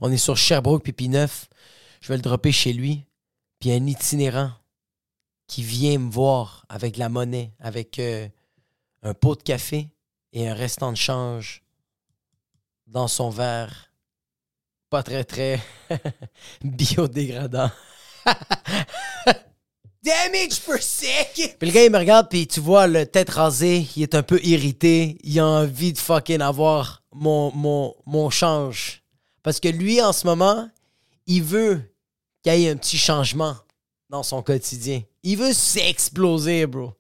On 0.00 0.10
est 0.10 0.16
sur 0.16 0.36
Sherbrooke, 0.36 0.90
puis 0.92 1.08
Neuf. 1.08 1.48
Je 2.00 2.08
vais 2.08 2.16
le 2.16 2.22
dropper 2.22 2.52
chez 2.52 2.72
lui. 2.72 3.06
Puis 3.60 3.72
un 3.72 3.86
itinérant 3.86 4.52
qui 5.46 5.62
vient 5.62 5.98
me 5.98 6.10
voir 6.10 6.64
avec 6.68 6.94
de 6.94 6.98
la 6.98 7.08
monnaie, 7.08 7.52
avec 7.60 7.98
euh, 7.98 8.26
un 9.02 9.14
pot 9.14 9.36
de 9.36 9.42
café 9.42 9.88
et 10.32 10.48
un 10.48 10.54
restant 10.54 10.92
de 10.92 10.96
change 10.96 11.62
dans 12.86 13.08
son 13.08 13.30
verre. 13.30 13.92
Pas 14.90 15.02
très, 15.02 15.24
très 15.24 15.60
biodégradant. 16.64 17.70
Damage 20.02 20.60
per 20.66 20.80
second. 20.80 21.54
Puis 21.58 21.68
le 21.68 21.72
gars, 21.72 21.84
il 21.84 21.90
me 21.92 21.98
regarde, 21.98 22.28
puis 22.28 22.46
tu 22.48 22.58
vois, 22.60 22.88
le 22.88 23.06
tête 23.06 23.30
rasée, 23.30 23.86
il 23.94 24.02
est 24.02 24.16
un 24.16 24.22
peu 24.24 24.40
irrité. 24.42 25.16
Il 25.22 25.38
a 25.38 25.46
envie 25.46 25.92
de 25.92 25.98
fucking 25.98 26.40
avoir 26.40 27.01
mon, 27.14 28.30
change. 28.30 29.02
Parce 29.42 29.60
que 29.60 29.68
lui, 29.68 30.00
en 30.00 30.12
ce 30.12 30.26
moment, 30.26 30.68
il 31.26 31.42
veut 31.42 31.82
qu'il 32.42 32.54
y 32.54 32.66
ait 32.66 32.70
un 32.70 32.76
petit 32.76 32.98
changement 32.98 33.56
dans 34.08 34.22
son 34.22 34.42
quotidien. 34.42 35.02
Il 35.22 35.38
veut 35.38 35.52
s'exploser, 35.52 36.66
bro. 36.66 36.92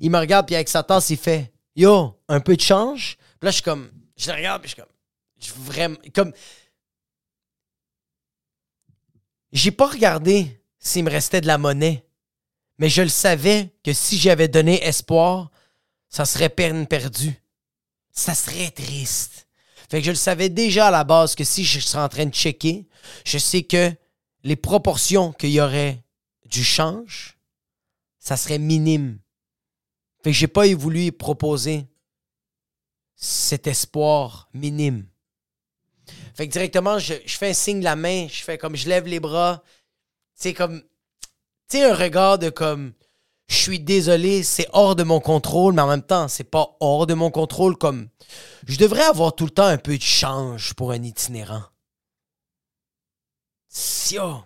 Il 0.00 0.10
me 0.10 0.18
regarde, 0.18 0.46
puis 0.46 0.54
avec 0.54 0.68
sa 0.68 0.82
tasse, 0.82 1.10
il 1.10 1.16
fait 1.16 1.52
Yo, 1.76 2.16
un 2.28 2.40
peu 2.40 2.56
de 2.56 2.60
change. 2.60 3.16
Puis 3.40 3.46
là, 3.46 3.50
je 3.50 3.54
suis 3.54 3.62
comme, 3.62 3.90
je 4.16 4.30
le 4.30 4.36
regarde, 4.36 4.62
puis 4.62 4.70
je 4.70 4.74
suis 4.74 4.82
comme, 4.82 4.92
Je- 5.40 5.52
Vraiment. 5.72 5.96
Comme. 6.14 6.32
J'ai 9.52 9.70
pas 9.70 9.86
regardé 9.88 10.60
s'il 10.78 11.04
me 11.04 11.10
restait 11.10 11.40
de 11.40 11.46
la 11.46 11.58
monnaie. 11.58 12.04
Mais 12.78 12.88
je 12.88 13.02
le 13.02 13.08
savais 13.08 13.72
que 13.84 13.92
si 13.92 14.18
j'avais 14.18 14.48
donné 14.48 14.82
espoir, 14.84 15.50
ça 16.08 16.24
serait 16.24 16.48
peine 16.48 16.86
perdue. 16.86 17.40
Ça 18.14 18.34
serait 18.34 18.70
triste. 18.70 19.48
Fait 19.90 19.98
que 19.98 20.06
je 20.06 20.12
le 20.12 20.16
savais 20.16 20.48
déjà 20.48 20.88
à 20.88 20.90
la 20.90 21.04
base 21.04 21.34
que 21.34 21.44
si 21.44 21.64
je 21.64 21.80
serais 21.80 22.02
en 22.02 22.08
train 22.08 22.26
de 22.26 22.34
checker, 22.34 22.86
je 23.26 23.38
sais 23.38 23.64
que 23.64 23.92
les 24.44 24.56
proportions 24.56 25.32
qu'il 25.32 25.50
y 25.50 25.60
aurait 25.60 26.02
du 26.46 26.64
change, 26.64 27.36
ça 28.18 28.36
serait 28.36 28.58
minime. 28.58 29.18
Fait 30.22 30.30
que 30.30 30.36
j'ai 30.36 30.48
pas 30.48 30.72
voulu 30.74 31.12
proposer 31.12 31.86
cet 33.16 33.66
espoir 33.66 34.48
minime. 34.54 35.06
Fait 36.34 36.46
que 36.46 36.52
directement, 36.52 36.98
je, 36.98 37.14
je 37.26 37.36
fais 37.36 37.50
un 37.50 37.54
signe 37.54 37.80
de 37.80 37.84
la 37.84 37.96
main, 37.96 38.26
je 38.28 38.42
fais 38.42 38.58
comme 38.58 38.76
je 38.76 38.88
lève 38.88 39.06
les 39.06 39.20
bras. 39.20 39.62
C'est 40.34 40.54
comme. 40.54 40.82
Tu 41.68 41.78
sais, 41.78 41.84
un 41.84 41.94
regard 41.94 42.38
de 42.38 42.50
comme. 42.50 42.92
Je 43.46 43.56
suis 43.56 43.80
désolé, 43.80 44.42
c'est 44.42 44.68
hors 44.72 44.96
de 44.96 45.02
mon 45.02 45.20
contrôle, 45.20 45.74
mais 45.74 45.82
en 45.82 45.88
même 45.88 46.02
temps, 46.02 46.28
c'est 46.28 46.44
pas 46.44 46.76
hors 46.80 47.06
de 47.06 47.14
mon 47.14 47.30
contrôle 47.30 47.76
comme. 47.76 48.08
Je 48.66 48.78
devrais 48.78 49.04
avoir 49.04 49.34
tout 49.34 49.44
le 49.44 49.50
temps 49.50 49.66
un 49.66 49.76
peu 49.78 49.96
de 49.96 50.02
change 50.02 50.74
pour 50.74 50.92
un 50.92 51.02
itinérant. 51.02 51.64
Sio. 53.68 54.42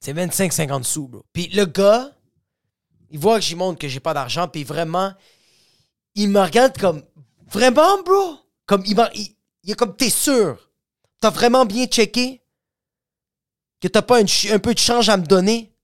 C'est 0.00 0.14
25-50 0.14 0.84
sous, 0.84 1.08
bro. 1.08 1.24
Puis 1.32 1.48
le 1.48 1.66
gars, 1.66 2.10
il 3.10 3.18
voit 3.18 3.38
que 3.38 3.44
j'y 3.44 3.54
montre 3.54 3.78
que 3.78 3.88
j'ai 3.88 4.00
pas 4.00 4.14
d'argent, 4.14 4.48
puis 4.48 4.64
vraiment, 4.64 5.12
il 6.14 6.30
me 6.30 6.40
regarde 6.40 6.78
comme. 6.78 7.02
Vraiment, 7.50 8.02
bro? 8.02 8.38
Comme, 8.66 8.82
il, 8.86 8.96
il, 9.14 9.36
il 9.62 9.70
est 9.72 9.74
comme, 9.74 9.94
t'es 9.96 10.10
sûr? 10.10 10.70
T'as 11.20 11.30
vraiment 11.30 11.66
bien 11.66 11.86
checké? 11.86 12.42
Que 13.80 13.88
t'as 13.88 14.02
pas 14.02 14.20
un 14.20 14.58
peu 14.58 14.74
de 14.74 14.78
change 14.78 15.08
à 15.08 15.16
me 15.16 15.26
donner? 15.26 15.75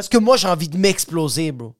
Parce 0.00 0.08
que 0.08 0.16
moi, 0.16 0.38
j'ai 0.38 0.48
envie 0.48 0.70
de 0.70 0.78
m'exploser, 0.78 1.52
bro. 1.52 1.76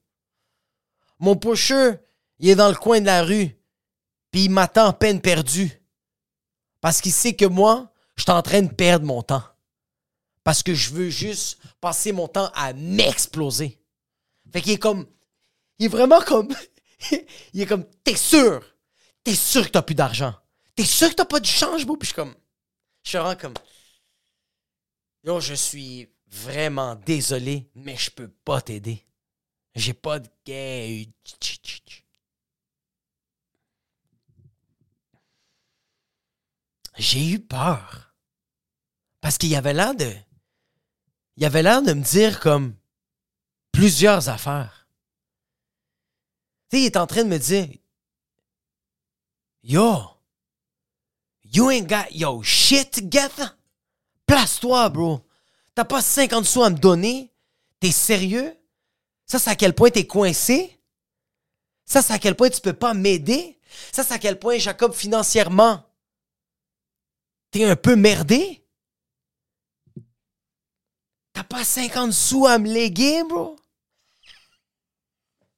Mon 1.17 1.35
pusher, 1.35 1.93
il 2.37 2.49
est 2.49 2.55
dans 2.55 2.69
le 2.69 2.75
coin 2.75 3.01
de 3.01 3.07
la 3.07 3.23
rue, 3.23 3.57
puis 4.29 4.43
il 4.43 4.51
m'attend 4.51 4.85
en 4.85 4.93
peine 4.93 5.19
perdue. 5.19 5.81
Parce 6.81 7.01
qu'il 7.01 7.13
sait 7.13 7.33
que 7.33 7.45
moi, 7.45 7.91
je 8.15 8.21
suis 8.21 8.31
en 8.31 8.43
train 8.43 8.61
de 8.61 8.71
perdre 8.71 9.07
mon 9.07 9.23
temps. 9.23 9.41
Parce 10.43 10.61
que 10.61 10.75
je 10.75 10.91
veux 10.91 11.09
juste 11.09 11.57
passer 11.79 12.11
mon 12.11 12.27
temps 12.27 12.51
à 12.53 12.73
m'exploser. 12.73 13.81
Fait 14.53 14.61
qu'il 14.61 14.73
est 14.73 14.77
comme. 14.77 15.07
Il 15.79 15.85
est 15.87 15.89
vraiment 15.89 16.21
comme. 16.21 16.49
il 17.53 17.61
est 17.61 17.65
comme. 17.65 17.85
T'es 18.03 18.15
sûr? 18.15 18.63
T'es 19.23 19.33
sûr 19.33 19.65
que 19.65 19.71
t'as 19.71 19.81
plus 19.81 19.95
d'argent? 19.95 20.35
T'es 20.75 20.85
sûr 20.85 21.09
que 21.09 21.15
t'as 21.15 21.25
pas 21.25 21.39
de 21.39 21.47
change, 21.47 21.87
bro? 21.87 21.97
Puis 21.97 22.05
je 22.05 22.13
suis 22.13 22.21
comme. 22.21 22.35
Je 23.01 23.09
suis 23.09 23.17
vraiment 23.17 23.35
comme. 23.35 23.55
Yo, 25.23 25.39
je 25.39 25.55
suis 25.55 26.07
vraiment 26.31 26.95
désolé, 26.95 27.69
mais 27.75 27.95
je 27.97 28.09
peux 28.09 28.29
pas 28.29 28.61
t'aider. 28.61 29.05
J'ai 29.75 29.93
pas 29.93 30.19
de 30.19 30.29
gay. 30.45 31.09
J'ai 36.97 37.29
eu 37.29 37.39
peur. 37.39 38.15
Parce 39.21 39.37
qu'il 39.37 39.49
y 39.49 39.55
avait 39.55 39.73
l'air 39.73 39.93
de. 39.95 40.11
Il 41.37 41.45
avait 41.45 41.63
l'air 41.63 41.81
de 41.81 41.93
me 41.93 42.03
dire 42.03 42.39
comme 42.39 42.75
plusieurs 43.71 44.29
affaires. 44.29 44.87
Tu 46.69 46.77
sais, 46.77 46.83
il 46.83 46.85
est 46.87 46.97
en 46.97 47.07
train 47.07 47.23
de 47.23 47.29
me 47.29 47.37
dire 47.37 47.69
Yo, 49.63 50.17
you 51.43 51.69
ain't 51.69 51.87
got 51.87 52.11
yo 52.11 52.41
shit 52.41 52.91
together? 52.91 53.57
Place-toi, 54.25 54.89
bro. 54.89 55.25
T'as 55.75 55.85
pas 55.85 56.01
50 56.01 56.45
sous 56.45 56.63
à 56.63 56.69
me 56.69 56.77
donner? 56.77 57.31
T'es 57.79 57.91
sérieux? 57.91 58.55
Ça, 59.25 59.39
c'est 59.39 59.49
à 59.49 59.55
quel 59.55 59.73
point 59.73 59.89
t'es 59.89 60.05
coincé? 60.05 60.77
Ça, 61.85 62.01
c'est 62.01 62.13
à 62.13 62.19
quel 62.19 62.35
point 62.35 62.49
tu 62.49 62.61
peux 62.61 62.73
pas 62.73 62.93
m'aider? 62.93 63.59
Ça, 63.91 64.03
c'est 64.03 64.13
à 64.13 64.19
quel 64.19 64.39
point, 64.39 64.57
Jacob, 64.57 64.93
financièrement, 64.93 65.83
t'es 67.51 67.63
un 67.63 67.75
peu 67.75 67.95
merdé? 67.95 68.65
T'as 71.33 71.43
pas 71.43 71.63
50 71.63 72.11
sous 72.11 72.45
à 72.45 72.57
me 72.57 72.67
léguer, 72.71 73.23
bro? 73.23 73.55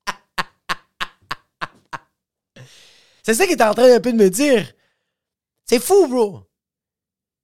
C'est 3.23 3.33
ça 3.33 3.45
qu'il 3.45 3.53
est 3.57 3.63
en 3.63 3.73
train 3.73 3.95
un 3.95 3.99
peu 3.99 4.11
de 4.11 4.17
me 4.17 4.29
dire. 4.29 4.71
C'est 5.65 5.79
fou, 5.79 6.07
bro. 6.07 6.47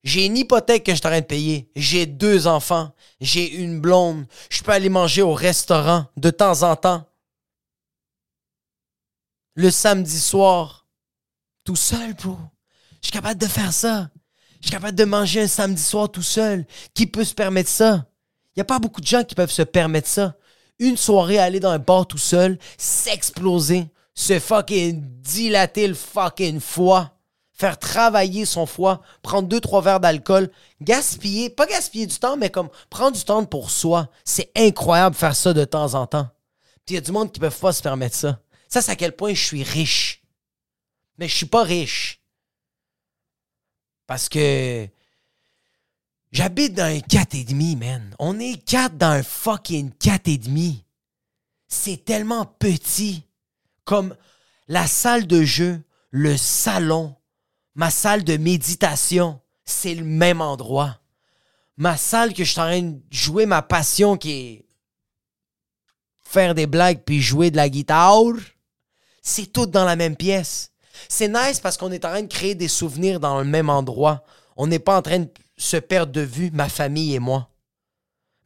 J'ai 0.04 0.26
une 0.26 0.38
hypothèque 0.38 0.86
que 0.86 0.92
je 0.92 0.98
suis 0.98 1.06
en 1.08 1.10
train 1.10 1.22
de 1.22 1.26
payer. 1.26 1.70
J'ai 1.76 2.06
deux 2.06 2.48
enfants. 2.48 2.92
J'ai 3.20 3.56
une 3.56 3.80
blonde. 3.82 4.26
Je 4.50 4.64
peux 4.64 4.72
aller 4.72 4.90
manger 4.90 5.22
au 5.22 5.34
restaurant 5.34 6.06
de 6.16 6.30
temps 6.30 6.64
en 6.64 6.76
temps. 6.76 7.06
Le 9.56 9.70
samedi 9.72 10.20
soir. 10.20 10.88
Tout 11.66 11.76
seul, 11.76 12.14
bro. 12.14 12.38
Je 13.02 13.08
suis 13.08 13.12
capable 13.12 13.40
de 13.40 13.48
faire 13.48 13.74
ça. 13.74 14.10
Je 14.62 14.68
suis 14.68 14.72
capable 14.72 14.98
de 14.98 15.06
manger 15.06 15.42
un 15.42 15.48
samedi 15.48 15.82
soir 15.82 16.10
tout 16.10 16.24
seul. 16.24 16.66
Qui 16.94 17.06
peut 17.08 17.26
se 17.26 17.34
permettre 17.34 17.70
ça? 17.70 18.06
Il 18.56 18.60
n'y 18.60 18.62
a 18.62 18.66
pas 18.66 18.80
beaucoup 18.80 19.02
de 19.02 19.08
gens 19.08 19.24
qui 19.24 19.36
peuvent 19.36 19.52
se 19.52 19.62
permettre 19.62 20.08
ça. 20.08 20.36
Une 20.80 20.98
soirée, 20.98 21.40
aller 21.40 21.60
dans 21.60 21.72
un 21.72 21.80
bar 21.80 22.08
tout 22.08 22.18
seul, 22.18 22.58
s'exploser, 22.78 23.88
se 24.14 24.40
fucking 24.40 25.02
dilater 25.22 25.88
le 25.88 25.94
fucking 25.94 26.60
foie, 26.62 27.19
faire 27.60 27.78
travailler 27.78 28.46
son 28.46 28.66
foie, 28.66 29.02
prendre 29.22 29.50
deux, 29.50 29.60
trois 29.60 29.82
verres 29.82 30.00
d'alcool, 30.00 30.50
gaspiller, 30.80 31.50
pas 31.50 31.66
gaspiller 31.66 32.08
du 32.08 32.18
temps, 32.18 32.38
mais 32.38 32.50
comme 32.50 32.70
prendre 32.90 33.18
du 33.18 33.24
temps 33.24 33.44
pour 33.44 33.70
soi. 33.70 34.08
C'est 34.24 34.50
incroyable 34.56 35.14
faire 35.14 35.36
ça 35.36 35.54
de 35.54 35.66
temps 35.66 35.94
en 35.94 36.08
temps. 36.08 36.30
Puis 36.86 36.94
il 36.94 36.96
y 36.96 36.98
a 37.00 37.02
du 37.02 37.12
monde 37.12 37.34
qui 37.34 37.42
ne 37.42 37.50
peut 37.50 37.54
pas 37.54 37.74
se 37.74 37.84
permettre 37.84 38.16
ça. 38.16 38.40
Ça, 38.70 38.82
c'est 38.82 38.92
à 38.92 38.96
quel 38.96 39.14
point 39.14 39.34
je 39.34 39.44
suis 39.44 39.64
riche. 39.64 40.24
Mais 41.18 41.28
je 41.28 41.36
suis 41.36 41.48
pas 41.48 41.64
riche. 41.64 42.22
Parce 44.08 44.30
que 44.30 44.88
j'habite 46.32 46.76
dans 46.76 46.84
un 46.84 47.00
4,5, 47.00 47.78
man. 47.78 48.16
On 48.20 48.40
est 48.40 48.64
4 48.64 48.96
dans 48.96 49.08
un 49.08 49.24
fucking 49.24 49.92
4,5. 50.00 50.82
C'est 51.68 52.06
tellement 52.06 52.46
petit. 52.46 53.24
Comme 53.84 54.16
la 54.70 54.88
salle 54.88 55.28
de 55.28 55.44
jeu, 55.44 55.84
le 56.12 56.38
salon, 56.38 57.16
ma 57.80 57.92
salle 57.92 58.26
de 58.26 58.36
méditation, 58.36 59.40
c'est 59.64 59.96
le 59.96 60.04
même 60.04 60.42
endroit. 60.42 61.00
Ma 61.78 61.96
salle 61.96 62.34
que 62.34 62.44
je 62.44 62.52
suis 62.52 62.60
en 62.60 62.66
train 62.66 62.82
de 62.82 63.00
jouer 63.10 63.46
ma 63.46 63.62
passion 63.62 64.18
qui 64.18 64.32
est 64.32 64.66
faire 66.20 66.56
des 66.56 66.68
blagues 66.68 67.04
puis 67.06 67.22
jouer 67.22 67.52
de 67.52 67.56
la 67.56 67.70
guitare, 67.70 68.34
c'est 69.22 69.54
tout 69.54 69.66
dans 69.66 69.86
la 69.86 69.96
même 69.96 70.18
pièce. 70.18 70.74
C'est 71.08 71.30
nice 71.30 71.62
parce 71.62 71.78
qu'on 71.78 71.94
est 71.94 72.04
en 72.04 72.10
train 72.10 72.22
de 72.22 72.28
créer 72.28 72.54
des 72.54 72.68
souvenirs 72.68 73.22
dans 73.22 73.40
le 73.40 73.46
même 73.46 73.70
endroit. 73.70 74.26
On 74.58 74.68
n'est 74.68 74.80
pas 74.80 74.98
en 74.98 75.02
train 75.02 75.20
de 75.20 75.30
se 75.56 75.78
perdre 75.78 76.12
de 76.12 76.20
vue, 76.20 76.52
ma 76.52 76.68
famille 76.68 77.16
et 77.16 77.20
moi. 77.20 77.50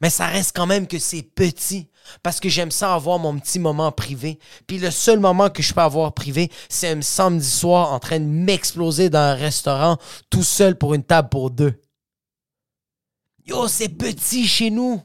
Mais 0.00 0.10
ça 0.10 0.26
reste 0.26 0.54
quand 0.54 0.66
même 0.66 0.86
que 0.86 1.00
c'est 1.00 1.22
petit 1.22 1.90
parce 2.22 2.40
que 2.40 2.48
j'aime 2.48 2.70
ça 2.70 2.94
avoir 2.94 3.18
mon 3.18 3.38
petit 3.38 3.58
moment 3.58 3.92
privé. 3.92 4.38
Puis 4.66 4.78
le 4.78 4.90
seul 4.90 5.20
moment 5.20 5.50
que 5.50 5.62
je 5.62 5.72
peux 5.72 5.80
avoir 5.80 6.12
privé, 6.14 6.50
c'est 6.68 6.88
un 6.88 7.02
samedi 7.02 7.48
soir 7.48 7.92
en 7.92 7.98
train 7.98 8.20
de 8.20 8.24
m'exploser 8.24 9.10
dans 9.10 9.18
un 9.18 9.34
restaurant 9.34 9.98
tout 10.30 10.44
seul 10.44 10.76
pour 10.76 10.94
une 10.94 11.04
table 11.04 11.28
pour 11.28 11.50
deux. 11.50 11.80
Yo, 13.46 13.68
c'est 13.68 13.90
petit 13.90 14.46
chez 14.46 14.70
nous. 14.70 15.02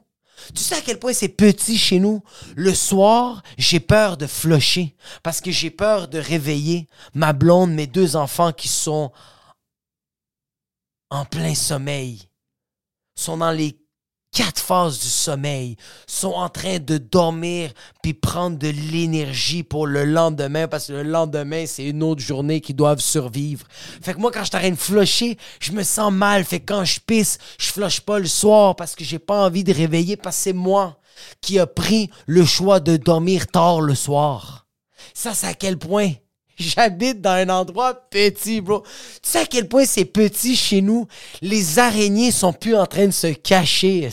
Tu 0.55 0.63
sais 0.63 0.75
à 0.75 0.81
quel 0.81 0.99
point 0.99 1.13
c'est 1.13 1.29
petit 1.29 1.77
chez 1.77 1.99
nous? 1.99 2.23
Le 2.55 2.73
soir, 2.73 3.43
j'ai 3.57 3.79
peur 3.79 4.17
de 4.17 4.25
flusher 4.25 4.95
parce 5.23 5.41
que 5.41 5.51
j'ai 5.51 5.69
peur 5.69 6.07
de 6.07 6.17
réveiller 6.17 6.87
ma 7.13 7.33
blonde, 7.33 7.73
mes 7.73 7.87
deux 7.87 8.15
enfants 8.15 8.53
qui 8.53 8.67
sont 8.67 9.11
en 11.09 11.25
plein 11.25 11.55
sommeil, 11.55 12.29
sont 13.15 13.37
dans 13.37 13.51
les 13.51 13.78
quatre 14.31 14.62
phases 14.62 15.00
du 15.00 15.07
sommeil, 15.07 15.75
sont 16.07 16.33
en 16.33 16.50
train 16.50 16.79
de 16.79 16.98
dormir 16.98 17.71
puis 18.01 18.13
prendre 18.13 18.57
de 18.57 18.69
l'énergie 18.69 19.63
pour 19.63 19.88
le 19.88 20.05
lendemain 20.05 20.67
parce 20.67 20.88
que 20.88 20.93
le 20.93 21.03
lendemain, 21.03 21.65
c'est 21.65 21.86
une 21.86 22.03
autre 22.03 22.21
journée 22.21 22.62
qu'ils 22.62 22.75
doivent 22.75 23.00
survivre. 23.00 23.65
Fait 24.01 24.13
que 24.13 24.19
moi, 24.19 24.31
quand 24.31 24.43
je 24.43 24.51
t'arrête 24.51 24.74
de 24.74 24.79
flusher, 24.79 25.38
je 25.59 25.71
me 25.71 25.83
sens 25.83 26.12
mal. 26.12 26.43
Fait 26.43 26.59
que 26.59 26.74
quand 26.74 26.86
je 26.86 27.00
pisse, 27.00 27.38
je 27.59 27.71
flush 27.71 28.01
pas 28.01 28.19
le 28.19 28.27
soir 28.27 28.75
parce 28.75 28.95
que 28.95 29.03
j'ai 29.03 29.19
pas 29.19 29.45
envie 29.45 29.63
de 29.63 29.74
réveiller 29.74 30.15
parce 30.15 30.38
que 30.38 30.43
c'est 30.43 30.53
moi 30.53 31.00
qui 31.41 31.59
a 31.59 31.67
pris 31.67 32.09
le 32.27 32.45
choix 32.45 32.79
de 32.79 32.98
dormir 32.98 33.48
tard 33.48 33.81
le 33.81 33.95
soir. 33.95 34.67
Ça, 35.13 35.33
c'est 35.33 35.48
à 35.48 35.53
quel 35.53 35.77
point 35.77 36.13
J'habite 36.59 37.21
dans 37.21 37.31
un 37.31 37.47
endroit 37.47 37.93
petit, 37.93 38.59
bro. 38.59 38.81
Tu 38.81 39.29
sais 39.29 39.39
à 39.39 39.45
quel 39.45 39.69
point 39.69 39.85
c'est 39.85 40.03
petit 40.03 40.57
chez 40.57 40.81
nous? 40.81 41.07
Les 41.41 41.79
araignées 41.79 42.31
sont 42.31 42.51
plus 42.51 42.75
en 42.75 42.85
train 42.85 43.07
de 43.07 43.11
se 43.11 43.27
cacher. 43.27 44.09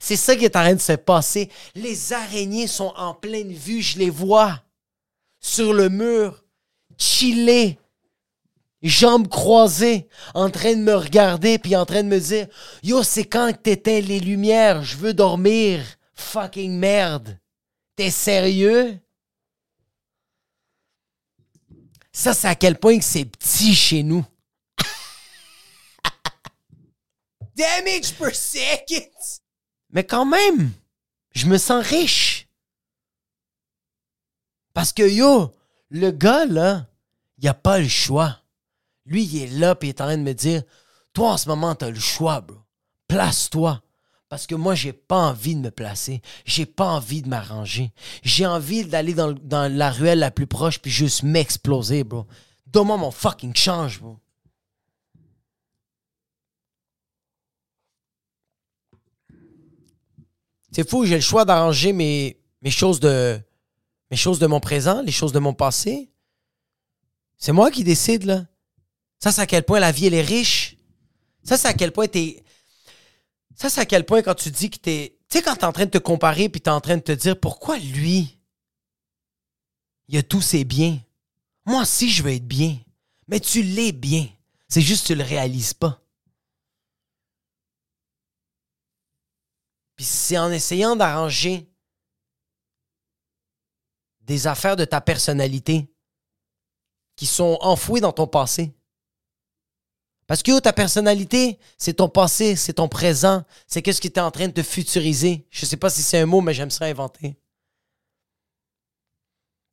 C'est 0.00 0.16
ça 0.16 0.34
qui 0.34 0.44
est 0.44 0.56
en 0.56 0.62
train 0.62 0.74
de 0.74 0.80
se 0.80 0.94
passer. 0.94 1.48
Les 1.76 2.12
araignées 2.12 2.66
sont 2.66 2.92
en 2.96 3.14
pleine 3.14 3.52
vue, 3.52 3.80
je 3.80 3.98
les 3.98 4.10
vois. 4.10 4.60
Sur 5.40 5.72
le 5.72 5.88
mur. 5.88 6.44
Chiller. 6.98 7.78
jambes 8.82 9.28
croisées, 9.28 10.08
en 10.34 10.50
train 10.50 10.74
de 10.74 10.82
me 10.82 10.96
regarder, 10.96 11.58
puis 11.58 11.76
en 11.76 11.86
train 11.86 12.02
de 12.02 12.08
me 12.08 12.18
dire 12.18 12.48
Yo, 12.82 13.04
c'est 13.04 13.24
quand 13.24 13.52
que 13.52 13.58
t'éteins 13.58 14.00
les 14.00 14.18
lumières, 14.18 14.82
je 14.82 14.96
veux 14.96 15.14
dormir. 15.14 15.80
Fucking 16.16 16.76
merde. 16.76 17.38
T'es 17.94 18.10
sérieux? 18.10 18.98
Ça, 22.18 22.34
c'est 22.34 22.48
à 22.48 22.56
quel 22.56 22.76
point 22.76 22.98
que 22.98 23.04
c'est 23.04 23.24
petit 23.24 23.76
chez 23.76 24.02
nous. 24.02 24.26
Damage 27.56 28.12
per 28.18 28.34
second. 28.34 29.08
Mais 29.90 30.02
quand 30.02 30.26
même, 30.26 30.72
je 31.30 31.46
me 31.46 31.58
sens 31.58 31.86
riche. 31.86 32.48
Parce 34.74 34.92
que 34.92 35.08
yo, 35.08 35.54
le 35.90 36.10
gars 36.10 36.44
là, 36.44 36.88
il 37.36 37.46
a 37.46 37.54
pas 37.54 37.78
le 37.78 37.86
choix. 37.86 38.42
Lui, 39.04 39.22
il 39.22 39.42
est 39.44 39.56
là 39.56 39.76
puis 39.76 39.86
il 39.86 39.90
est 39.90 40.00
en 40.00 40.06
train 40.06 40.18
de 40.18 40.24
me 40.24 40.34
dire 40.34 40.64
Toi, 41.12 41.34
en 41.34 41.36
ce 41.36 41.48
moment, 41.48 41.76
t'as 41.76 41.90
le 41.90 42.00
choix, 42.00 42.40
bro. 42.40 42.58
Place-toi. 43.06 43.80
Parce 44.28 44.46
que 44.46 44.54
moi, 44.54 44.74
j'ai 44.74 44.92
pas 44.92 45.16
envie 45.16 45.54
de 45.54 45.60
me 45.60 45.70
placer. 45.70 46.20
J'ai 46.44 46.66
pas 46.66 46.84
envie 46.84 47.22
de 47.22 47.28
m'arranger. 47.28 47.92
J'ai 48.22 48.44
envie 48.44 48.84
d'aller 48.84 49.14
dans, 49.14 49.72
la 49.72 49.90
ruelle 49.90 50.18
la 50.18 50.30
plus 50.30 50.46
proche 50.46 50.78
puis 50.80 50.90
juste 50.90 51.22
m'exploser, 51.22 52.04
bro. 52.04 52.26
Donne-moi 52.66 52.98
mon 52.98 53.10
fucking 53.10 53.54
change, 53.56 54.00
bro. 54.00 54.18
C'est 60.72 60.88
fou, 60.88 61.06
j'ai 61.06 61.14
le 61.14 61.22
choix 61.22 61.46
d'arranger 61.46 61.94
mes, 61.94 62.38
mes 62.60 62.70
choses 62.70 63.00
de 63.00 63.40
mes 64.10 64.16
choses 64.16 64.38
de 64.38 64.46
mon 64.46 64.60
présent, 64.60 65.02
les 65.02 65.12
choses 65.12 65.32
de 65.32 65.38
mon 65.38 65.54
passé. 65.54 66.10
C'est 67.38 67.52
moi 67.52 67.70
qui 67.70 67.84
décide, 67.84 68.24
là. 68.24 68.46
Ça, 69.18 69.32
c'est 69.32 69.40
à 69.40 69.46
quel 69.46 69.64
point 69.64 69.80
la 69.80 69.92
vie, 69.92 70.06
elle 70.06 70.14
est 70.14 70.22
riche. 70.22 70.76
Ça, 71.42 71.56
c'est 71.56 71.68
à 71.68 71.74
quel 71.74 71.92
point 71.92 72.06
t'es. 72.06 72.42
Ça, 73.58 73.68
c'est 73.68 73.80
à 73.80 73.86
quel 73.86 74.06
point 74.06 74.22
quand 74.22 74.36
tu 74.36 74.52
dis 74.52 74.70
que 74.70 74.78
t'es. 74.78 75.18
Tu 75.28 75.38
sais, 75.38 75.42
quand 75.42 75.56
t'es 75.56 75.64
en 75.64 75.72
train 75.72 75.86
de 75.86 75.90
te 75.90 75.98
comparer 75.98 76.48
puis 76.48 76.60
t'es 76.60 76.70
en 76.70 76.80
train 76.80 76.96
de 76.96 77.02
te 77.02 77.12
dire 77.12 77.38
pourquoi 77.38 77.76
lui, 77.78 78.38
il 80.06 80.16
a 80.16 80.22
tous 80.22 80.40
ses 80.40 80.64
biens? 80.64 80.98
Moi 81.66 81.82
aussi, 81.82 82.08
je 82.08 82.22
veux 82.22 82.32
être 82.32 82.46
bien. 82.46 82.78
Mais 83.26 83.40
tu 83.40 83.62
l'es 83.62 83.90
bien. 83.90 84.28
C'est 84.68 84.80
juste 84.80 85.08
que 85.08 85.12
tu 85.12 85.18
le 85.18 85.24
réalises 85.24 85.74
pas. 85.74 86.00
Puis 89.96 90.04
c'est 90.04 90.38
en 90.38 90.52
essayant 90.52 90.94
d'arranger 90.94 91.68
des 94.20 94.46
affaires 94.46 94.76
de 94.76 94.84
ta 94.84 95.00
personnalité 95.00 95.92
qui 97.16 97.26
sont 97.26 97.58
enfouies 97.60 98.00
dans 98.00 98.12
ton 98.12 98.28
passé. 98.28 98.77
Parce 100.28 100.42
que 100.42 100.60
ta 100.60 100.74
personnalité, 100.74 101.58
c'est 101.78 101.94
ton 101.94 102.10
passé, 102.10 102.54
c'est 102.54 102.74
ton 102.74 102.86
présent, 102.86 103.44
c'est 103.66 103.80
qu'est-ce 103.80 104.00
qui 104.00 104.08
est 104.08 104.18
en 104.18 104.30
train 104.30 104.46
de 104.48 104.52
te 104.52 104.62
futuriser. 104.62 105.46
Je 105.50 105.64
sais 105.64 105.78
pas 105.78 105.88
si 105.88 106.02
c'est 106.02 106.20
un 106.20 106.26
mot, 106.26 106.42
mais 106.42 106.52
j'aime 106.52 106.70
ça 106.70 106.84
inventer. 106.84 107.34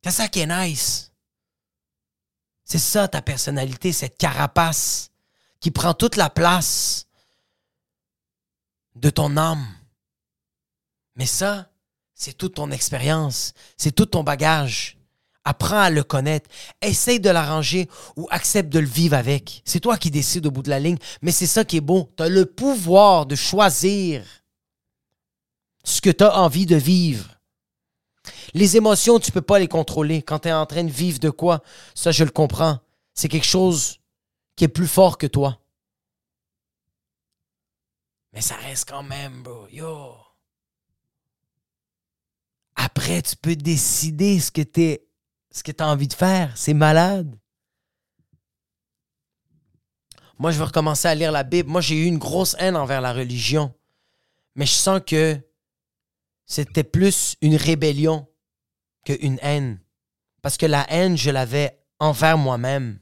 C'est 0.02 0.12
ça 0.12 0.28
qui 0.28 0.40
est 0.40 0.46
nice. 0.46 1.12
C'est 2.64 2.78
ça 2.78 3.06
ta 3.06 3.20
personnalité, 3.20 3.92
cette 3.92 4.16
carapace 4.16 5.10
qui 5.60 5.70
prend 5.70 5.92
toute 5.92 6.16
la 6.16 6.30
place 6.30 7.06
de 8.94 9.10
ton 9.10 9.36
âme. 9.36 9.66
Mais 11.16 11.26
ça, 11.26 11.70
c'est 12.14 12.32
toute 12.32 12.54
ton 12.54 12.70
expérience, 12.70 13.52
c'est 13.76 13.94
tout 13.94 14.06
ton 14.06 14.24
bagage. 14.24 14.95
Apprends 15.48 15.78
à 15.78 15.90
le 15.90 16.02
connaître. 16.02 16.50
Essaye 16.82 17.20
de 17.20 17.30
l'arranger 17.30 17.88
ou 18.16 18.26
accepte 18.32 18.68
de 18.68 18.80
le 18.80 18.86
vivre 18.86 19.16
avec. 19.16 19.62
C'est 19.64 19.78
toi 19.78 19.96
qui 19.96 20.10
décides 20.10 20.44
au 20.44 20.50
bout 20.50 20.62
de 20.62 20.70
la 20.70 20.80
ligne, 20.80 20.98
mais 21.22 21.30
c'est 21.30 21.46
ça 21.46 21.64
qui 21.64 21.76
est 21.76 21.80
beau. 21.80 22.10
Tu 22.16 22.24
as 22.24 22.28
le 22.28 22.46
pouvoir 22.46 23.26
de 23.26 23.36
choisir 23.36 24.24
ce 25.84 26.00
que 26.00 26.10
tu 26.10 26.24
as 26.24 26.36
envie 26.36 26.66
de 26.66 26.74
vivre. 26.74 27.38
Les 28.54 28.76
émotions, 28.76 29.20
tu 29.20 29.30
peux 29.30 29.40
pas 29.40 29.60
les 29.60 29.68
contrôler. 29.68 30.20
Quand 30.20 30.40
tu 30.40 30.48
es 30.48 30.52
en 30.52 30.66
train 30.66 30.82
de 30.82 30.90
vivre 30.90 31.20
de 31.20 31.30
quoi, 31.30 31.62
ça 31.94 32.10
je 32.10 32.24
le 32.24 32.30
comprends. 32.30 32.80
C'est 33.14 33.28
quelque 33.28 33.46
chose 33.46 34.00
qui 34.56 34.64
est 34.64 34.68
plus 34.68 34.88
fort 34.88 35.16
que 35.16 35.28
toi. 35.28 35.60
Mais 38.32 38.40
ça 38.40 38.56
reste 38.56 38.88
quand 38.88 39.04
même, 39.04 39.44
bro. 39.44 39.68
Yo. 39.70 40.12
Après, 42.74 43.22
tu 43.22 43.36
peux 43.36 43.54
décider 43.54 44.40
ce 44.40 44.50
que 44.50 44.62
tu 44.62 44.98
ce 45.56 45.62
que 45.62 45.72
as 45.82 45.88
envie 45.88 46.08
de 46.08 46.12
faire. 46.12 46.56
C'est 46.56 46.74
malade. 46.74 47.34
Moi, 50.38 50.50
je 50.50 50.58
veux 50.58 50.64
recommencer 50.64 51.08
à 51.08 51.14
lire 51.14 51.32
la 51.32 51.44
Bible. 51.44 51.70
Moi, 51.70 51.80
j'ai 51.80 51.96
eu 51.96 52.04
une 52.04 52.18
grosse 52.18 52.54
haine 52.58 52.76
envers 52.76 53.00
la 53.00 53.14
religion. 53.14 53.74
Mais 54.54 54.66
je 54.66 54.72
sens 54.72 55.00
que 55.06 55.40
c'était 56.44 56.84
plus 56.84 57.36
une 57.40 57.56
rébellion 57.56 58.28
qu'une 59.04 59.38
haine. 59.40 59.80
Parce 60.42 60.58
que 60.58 60.66
la 60.66 60.84
haine, 60.90 61.16
je 61.16 61.30
l'avais 61.30 61.82
envers 62.00 62.36
moi-même. 62.36 63.00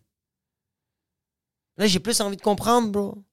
Là, 1.77 1.89
j'ai 1.89 1.99
plus 1.99 2.21
envie 2.21 2.37
de 2.37 2.43
comprendre, 2.43 2.93
bro. 2.93 3.25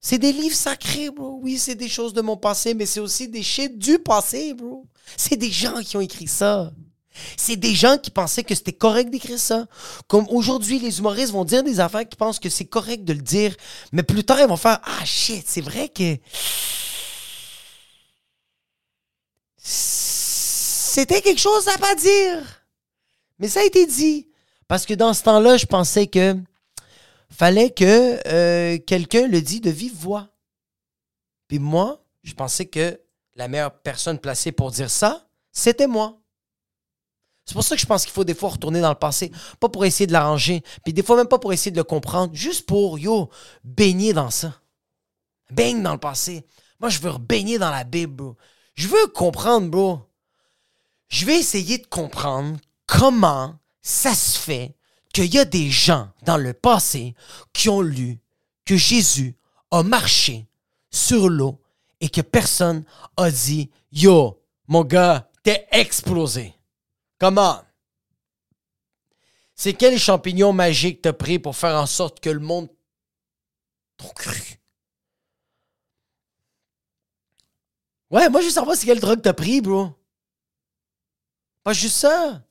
C'est 0.00 0.18
des 0.18 0.32
livres 0.32 0.54
sacrés, 0.54 1.10
bro. 1.10 1.40
Oui, 1.42 1.58
c'est 1.58 1.74
des 1.74 1.88
choses 1.88 2.12
de 2.12 2.20
mon 2.20 2.36
passé, 2.36 2.74
mais 2.74 2.86
c'est 2.86 3.00
aussi 3.00 3.28
des 3.28 3.42
shit 3.42 3.76
du 3.78 3.98
passé, 3.98 4.54
bro. 4.54 4.86
C'est 5.16 5.36
des 5.36 5.50
gens 5.50 5.80
qui 5.80 5.96
ont 5.96 6.00
écrit 6.00 6.28
ça. 6.28 6.72
C'est 7.36 7.56
des 7.56 7.74
gens 7.74 7.98
qui 7.98 8.10
pensaient 8.10 8.44
que 8.44 8.54
c'était 8.54 8.72
correct 8.72 9.10
d'écrire 9.10 9.40
ça. 9.40 9.66
Comme 10.06 10.28
aujourd'hui, 10.28 10.78
les 10.78 10.98
humoristes 10.98 11.32
vont 11.32 11.44
dire 11.44 11.64
des 11.64 11.80
affaires 11.80 12.08
qui 12.08 12.16
pensent 12.16 12.38
que 12.38 12.48
c'est 12.48 12.64
correct 12.64 13.04
de 13.04 13.12
le 13.12 13.22
dire, 13.22 13.56
mais 13.90 14.04
plus 14.04 14.24
tard, 14.24 14.40
ils 14.40 14.46
vont 14.46 14.56
faire 14.56 14.80
Ah 14.84 15.04
shit, 15.04 15.44
c'est 15.46 15.60
vrai 15.60 15.88
que. 15.88 16.16
C'était 19.60 21.22
quelque 21.22 21.40
chose 21.40 21.66
à 21.68 21.78
pas 21.78 21.94
dire. 21.96 22.64
Mais 23.38 23.48
ça 23.48 23.60
a 23.60 23.64
été 23.64 23.86
dit. 23.86 24.28
Parce 24.68 24.84
que 24.86 24.94
dans 24.94 25.14
ce 25.14 25.22
temps-là, 25.22 25.56
je 25.56 25.66
pensais 25.66 26.06
que 26.06 26.36
fallait 27.30 27.70
que 27.70 28.18
euh, 28.28 28.78
quelqu'un 28.78 29.26
le 29.26 29.40
dise 29.40 29.60
de 29.60 29.70
vive 29.70 29.94
voix. 29.94 30.28
Puis 31.48 31.58
moi, 31.58 32.04
je 32.22 32.34
pensais 32.34 32.66
que 32.66 33.00
la 33.34 33.48
meilleure 33.48 33.78
personne 33.80 34.18
placée 34.18 34.52
pour 34.52 34.70
dire 34.70 34.90
ça, 34.90 35.28
c'était 35.52 35.86
moi. 35.86 36.20
C'est 37.44 37.54
pour 37.54 37.64
ça 37.64 37.76
que 37.76 37.80
je 37.80 37.86
pense 37.86 38.04
qu'il 38.04 38.12
faut 38.12 38.24
des 38.24 38.34
fois 38.34 38.50
retourner 38.50 38.82
dans 38.82 38.90
le 38.90 38.94
passé, 38.94 39.32
pas 39.58 39.70
pour 39.70 39.86
essayer 39.86 40.06
de 40.06 40.12
l'arranger, 40.12 40.62
puis 40.84 40.92
des 40.92 41.02
fois 41.02 41.16
même 41.16 41.28
pas 41.28 41.38
pour 41.38 41.52
essayer 41.52 41.70
de 41.70 41.78
le 41.78 41.84
comprendre, 41.84 42.34
juste 42.34 42.66
pour, 42.66 42.98
yo, 42.98 43.30
baigner 43.64 44.12
dans 44.12 44.30
ça. 44.30 44.60
Baigne 45.50 45.82
dans 45.82 45.94
le 45.94 45.98
passé. 45.98 46.44
Moi, 46.78 46.90
je 46.90 46.98
veux 46.98 47.16
baigner 47.16 47.58
dans 47.58 47.70
la 47.70 47.84
Bible, 47.84 48.12
bro. 48.12 48.36
Je 48.74 48.86
veux 48.86 49.06
comprendre, 49.08 49.70
bro. 49.70 50.00
Je 51.08 51.24
vais 51.24 51.38
essayer 51.38 51.78
de 51.78 51.86
comprendre 51.86 52.58
comment 52.86 53.58
ça 53.80 54.14
se 54.14 54.38
fait 54.38 54.76
qu'il 55.12 55.32
y 55.32 55.38
a 55.38 55.44
des 55.44 55.70
gens 55.70 56.10
dans 56.22 56.36
le 56.36 56.52
passé 56.52 57.14
qui 57.52 57.68
ont 57.68 57.80
lu 57.80 58.18
que 58.64 58.76
Jésus 58.76 59.36
a 59.70 59.82
marché 59.82 60.46
sur 60.90 61.28
l'eau 61.28 61.60
et 62.00 62.08
que 62.08 62.20
personne 62.20 62.84
a 63.16 63.30
dit 63.30 63.70
Yo, 63.90 64.42
mon 64.66 64.84
gars, 64.84 65.30
t'es 65.42 65.66
explosé. 65.72 66.54
Comment? 67.18 67.62
C'est 69.54 69.74
quel 69.74 69.98
champignon 69.98 70.52
magique 70.52 71.02
t'as 71.02 71.12
pris 71.12 71.38
pour 71.38 71.56
faire 71.56 71.74
en 71.74 71.86
sorte 71.86 72.20
que 72.20 72.30
le 72.30 72.40
monde 72.40 72.68
t'ont 73.96 74.10
cru? 74.10 74.60
Ouais, 78.10 78.28
moi 78.30 78.40
je 78.40 78.46
veux 78.46 78.52
savoir 78.52 78.76
c'est 78.76 78.86
quelle 78.86 79.00
drogue 79.00 79.20
t'as 79.20 79.32
pris, 79.32 79.60
bro. 79.60 79.92
Pas 81.64 81.72
juste 81.72 81.96
ça. 81.96 82.42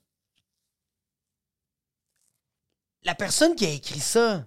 La 3.07 3.15
personne 3.15 3.55
qui 3.55 3.65
a 3.65 3.69
écrit 3.69 4.01
ça, 4.01 4.45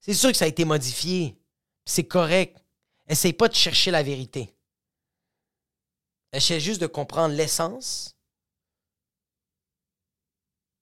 c'est 0.00 0.14
sûr 0.14 0.32
que 0.32 0.36
ça 0.36 0.46
a 0.46 0.48
été 0.48 0.64
modifié. 0.64 1.38
C'est 1.86 2.02
correct. 2.02 2.56
Essaye 3.06 3.32
pas 3.32 3.46
de 3.48 3.54
chercher 3.54 3.92
la 3.92 4.02
vérité. 4.02 4.52
Essaye 6.32 6.60
juste 6.60 6.80
de 6.80 6.88
comprendre 6.88 7.36
l'essence 7.36 8.16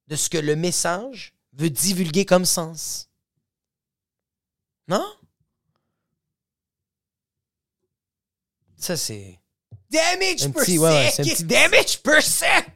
de 0.07 0.16
ce 0.16 0.31
que 0.31 0.38
le 0.38 0.57
message 0.57 1.35
veut 1.53 1.69
divulguer 1.69 2.25
comme 2.25 2.47
sens. 2.47 3.11
Non? 4.88 5.07
Ça, 8.79 8.97
c'est. 8.97 9.38
Damage 9.90 10.45
Un 10.45 10.51
per 10.53 10.61
petit- 10.62 10.79
ouais, 10.79 11.11
c'est 11.14 11.25
petit- 11.25 11.45
Damage 11.45 11.99
per 12.03 12.23
second. 12.23 12.73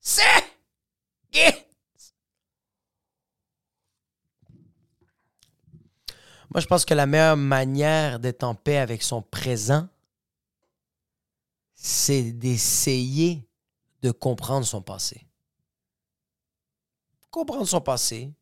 Second. 0.00 1.65
Moi, 6.56 6.62
je 6.62 6.68
pense 6.68 6.86
que 6.86 6.94
la 6.94 7.04
meilleure 7.04 7.36
manière 7.36 8.18
d'être 8.18 8.42
en 8.42 8.54
paix 8.54 8.78
avec 8.78 9.02
son 9.02 9.20
présent, 9.20 9.86
c'est 11.74 12.32
d'essayer 12.32 13.46
de 14.00 14.10
comprendre 14.10 14.64
son 14.64 14.80
passé. 14.80 15.26
comprendre 17.30 17.68
son 17.68 17.82
passé, 17.82 18.32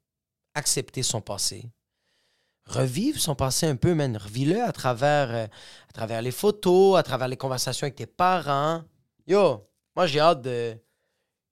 accepter 0.54 1.02
son 1.02 1.20
passé, 1.20 1.68
revivre 2.66 3.18
son 3.18 3.34
passé 3.34 3.66
un 3.66 3.74
peu, 3.74 3.94
man. 3.94 4.16
Revis-le 4.16 4.62
à 4.62 4.70
travers, 4.70 5.34
euh, 5.34 5.46
à 5.88 5.92
travers 5.92 6.22
les 6.22 6.30
photos, 6.30 6.96
à 6.96 7.02
travers 7.02 7.26
les 7.26 7.36
conversations 7.36 7.86
avec 7.86 7.96
tes 7.96 8.06
parents. 8.06 8.84
Yo, 9.26 9.68
moi, 9.96 10.06
j'ai 10.06 10.20
hâte 10.20 10.42
de. 10.42 10.76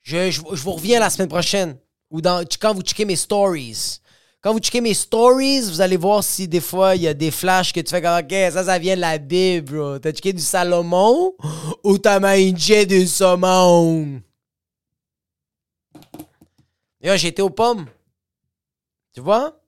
Je 0.03 0.40
vous 0.40 0.72
reviens 0.75 1.01
la 1.01 1.11
semaine 1.11 1.29
prochaine. 1.29 1.77
Ou 2.11 2.20
dans, 2.20 2.44
quand 2.61 2.72
vous 2.72 2.83
checkez 2.83 3.05
mes 3.05 3.16
stories. 3.16 4.01
Quand 4.42 4.52
vous 4.52 4.59
checkez 4.59 4.81
mes 4.81 4.92
stories, 4.92 5.61
vous 5.61 5.81
allez 5.81 5.96
voir 5.96 6.24
si 6.24 6.48
des 6.48 6.61
fois 6.61 6.96
il 6.96 7.02
y 7.02 7.07
a 7.07 7.14
des 7.14 7.31
flashs 7.31 7.72
que 7.72 7.78
tu 7.78 7.90
fais 7.90 8.02
comme 8.02 8.18
OK, 8.18 8.33
ça, 8.52 8.64
ça 8.64 8.76
vient 8.76 8.96
de 8.96 9.00
la 9.00 9.16
Bible, 9.16 9.72
bro. 9.72 9.98
T'as 10.00 10.11
checké 10.11 10.33
du 10.33 10.42
Salomon 10.42 11.37
ou 11.85 11.96
t'as 11.96 12.18
mangé 12.18 12.85
du 12.85 13.07
saumon? 13.07 14.20
Yo, 17.00 17.14
été 17.14 17.40
aux 17.40 17.50
pommes. 17.50 17.87
Tu 19.14 19.20
vois? 19.20 19.61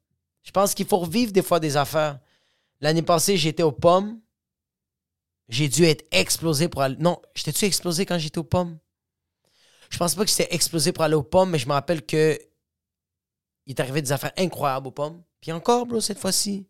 Je 0.42 0.50
pense 0.50 0.74
qu'il 0.74 0.86
faut 0.86 0.98
revivre 0.98 1.30
des 1.30 1.42
fois 1.42 1.60
des 1.60 1.76
affaires. 1.76 2.18
L'année 2.80 3.02
passée, 3.02 3.36
j'étais 3.36 3.62
aux 3.62 3.72
pommes. 3.72 4.18
J'ai 5.48 5.68
dû 5.68 5.84
être 5.84 6.04
explosé 6.10 6.68
pour 6.68 6.82
aller. 6.82 6.96
Non, 6.98 7.22
j'étais-tu 7.36 7.64
explosé 7.66 8.06
quand 8.06 8.18
j'étais 8.18 8.38
aux 8.38 8.44
pommes? 8.44 8.78
Je 9.88 9.98
pense 9.98 10.16
pas 10.16 10.24
que 10.24 10.30
j'étais 10.30 10.52
explosé 10.52 10.90
pour 10.90 11.04
aller 11.04 11.14
aux 11.14 11.22
pommes, 11.22 11.50
mais 11.50 11.58
je 11.60 11.68
me 11.68 11.74
rappelle 11.74 12.04
que 12.04 12.36
il 13.66 13.74
est 13.74 13.80
arrivé 13.80 14.02
des 14.02 14.12
affaires 14.12 14.32
incroyables 14.36 14.88
aux 14.88 14.92
pommes. 14.92 15.22
Puis 15.40 15.52
encore, 15.52 15.86
bro, 15.86 16.00
cette 16.00 16.18
fois-ci, 16.18 16.66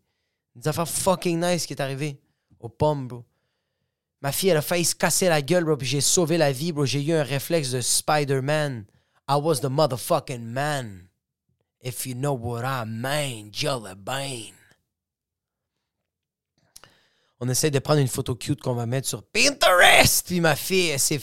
des 0.55 0.67
affaires 0.67 0.87
fucking 0.87 1.39
nice 1.39 1.65
qui 1.65 1.73
est 1.73 1.81
arrivé 1.81 2.19
aux 2.59 2.69
pommes, 2.69 3.07
bro. 3.07 3.25
Ma 4.21 4.31
fille, 4.31 4.49
elle 4.49 4.57
a 4.57 4.61
failli 4.61 4.85
se 4.85 4.95
casser 4.95 5.29
la 5.29 5.41
gueule, 5.41 5.65
bro, 5.65 5.77
puis 5.77 5.87
j'ai 5.87 6.01
sauvé 6.01 6.37
la 6.37 6.51
vie, 6.51 6.71
bro. 6.71 6.85
J'ai 6.85 7.03
eu 7.03 7.13
un 7.13 7.23
réflexe 7.23 7.71
de 7.71 7.81
Spider-Man. 7.81 8.85
I 9.29 9.35
was 9.35 9.59
the 9.59 9.69
motherfucking 9.69 10.43
man. 10.43 11.07
If 11.81 12.05
you 12.05 12.15
know 12.15 12.33
what 12.33 12.63
I 12.63 12.85
mean, 12.87 13.49
Jelly. 13.51 14.53
On 17.39 17.49
essaie 17.49 17.69
de 17.69 17.79
prendre 17.79 17.99
une 17.99 18.07
photo 18.07 18.33
cute 18.33 18.61
qu'on 18.61 18.73
va 18.73 18.85
mettre 18.85 19.07
sur 19.07 19.21
Pinterest. 19.23 20.25
Puis 20.25 20.39
ma 20.39 20.55
fille, 20.55 20.89
elle 20.89 20.99
s'est 20.99 21.19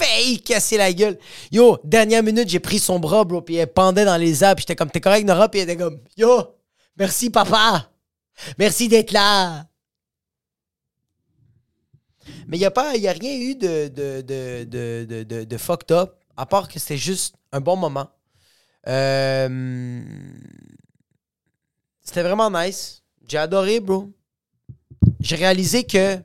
failli 0.00 0.40
casser 0.40 0.76
la 0.76 0.92
gueule. 0.92 1.18
Yo, 1.50 1.78
dernière 1.84 2.22
minute, 2.22 2.48
j'ai 2.48 2.60
pris 2.60 2.78
son 2.78 2.98
bras, 2.98 3.24
bro, 3.24 3.42
puis 3.42 3.56
elle 3.56 3.72
pendait 3.72 4.04
dans 4.04 4.16
les 4.16 4.42
arbres. 4.42 4.60
J'étais 4.60 4.76
comme, 4.76 4.90
t'es 4.90 5.00
correct, 5.00 5.26
Nora? 5.26 5.48
Puis 5.48 5.60
elle 5.60 5.70
était 5.70 5.82
comme, 5.82 6.00
yo, 6.16 6.56
merci, 6.96 7.30
papa. 7.30 7.90
Merci 8.58 8.88
d'être 8.88 9.12
là. 9.12 9.66
Mais 12.46 12.56
il 12.56 12.60
n'y 12.60 12.66
a, 12.66 13.12
rien 13.12 13.38
eu 13.38 13.54
de, 13.54 13.88
de, 13.88 14.22
de- 15.24 15.44
de 15.44 15.56
fucked 15.56 15.90
up, 15.92 16.14
à 16.36 16.46
part 16.46 16.68
que 16.68 16.78
c'était 16.78 16.96
juste 16.96 17.34
un 17.52 17.60
bon 17.60 17.76
moment. 17.76 18.08
Euh, 18.86 20.00
C'était 22.02 22.22
vraiment 22.22 22.50
nice. 22.50 23.02
J'ai 23.28 23.38
adoré, 23.38 23.80
bro. 23.80 24.10
J'ai 25.20 25.36
réalisé 25.36 25.84
que 25.84 26.18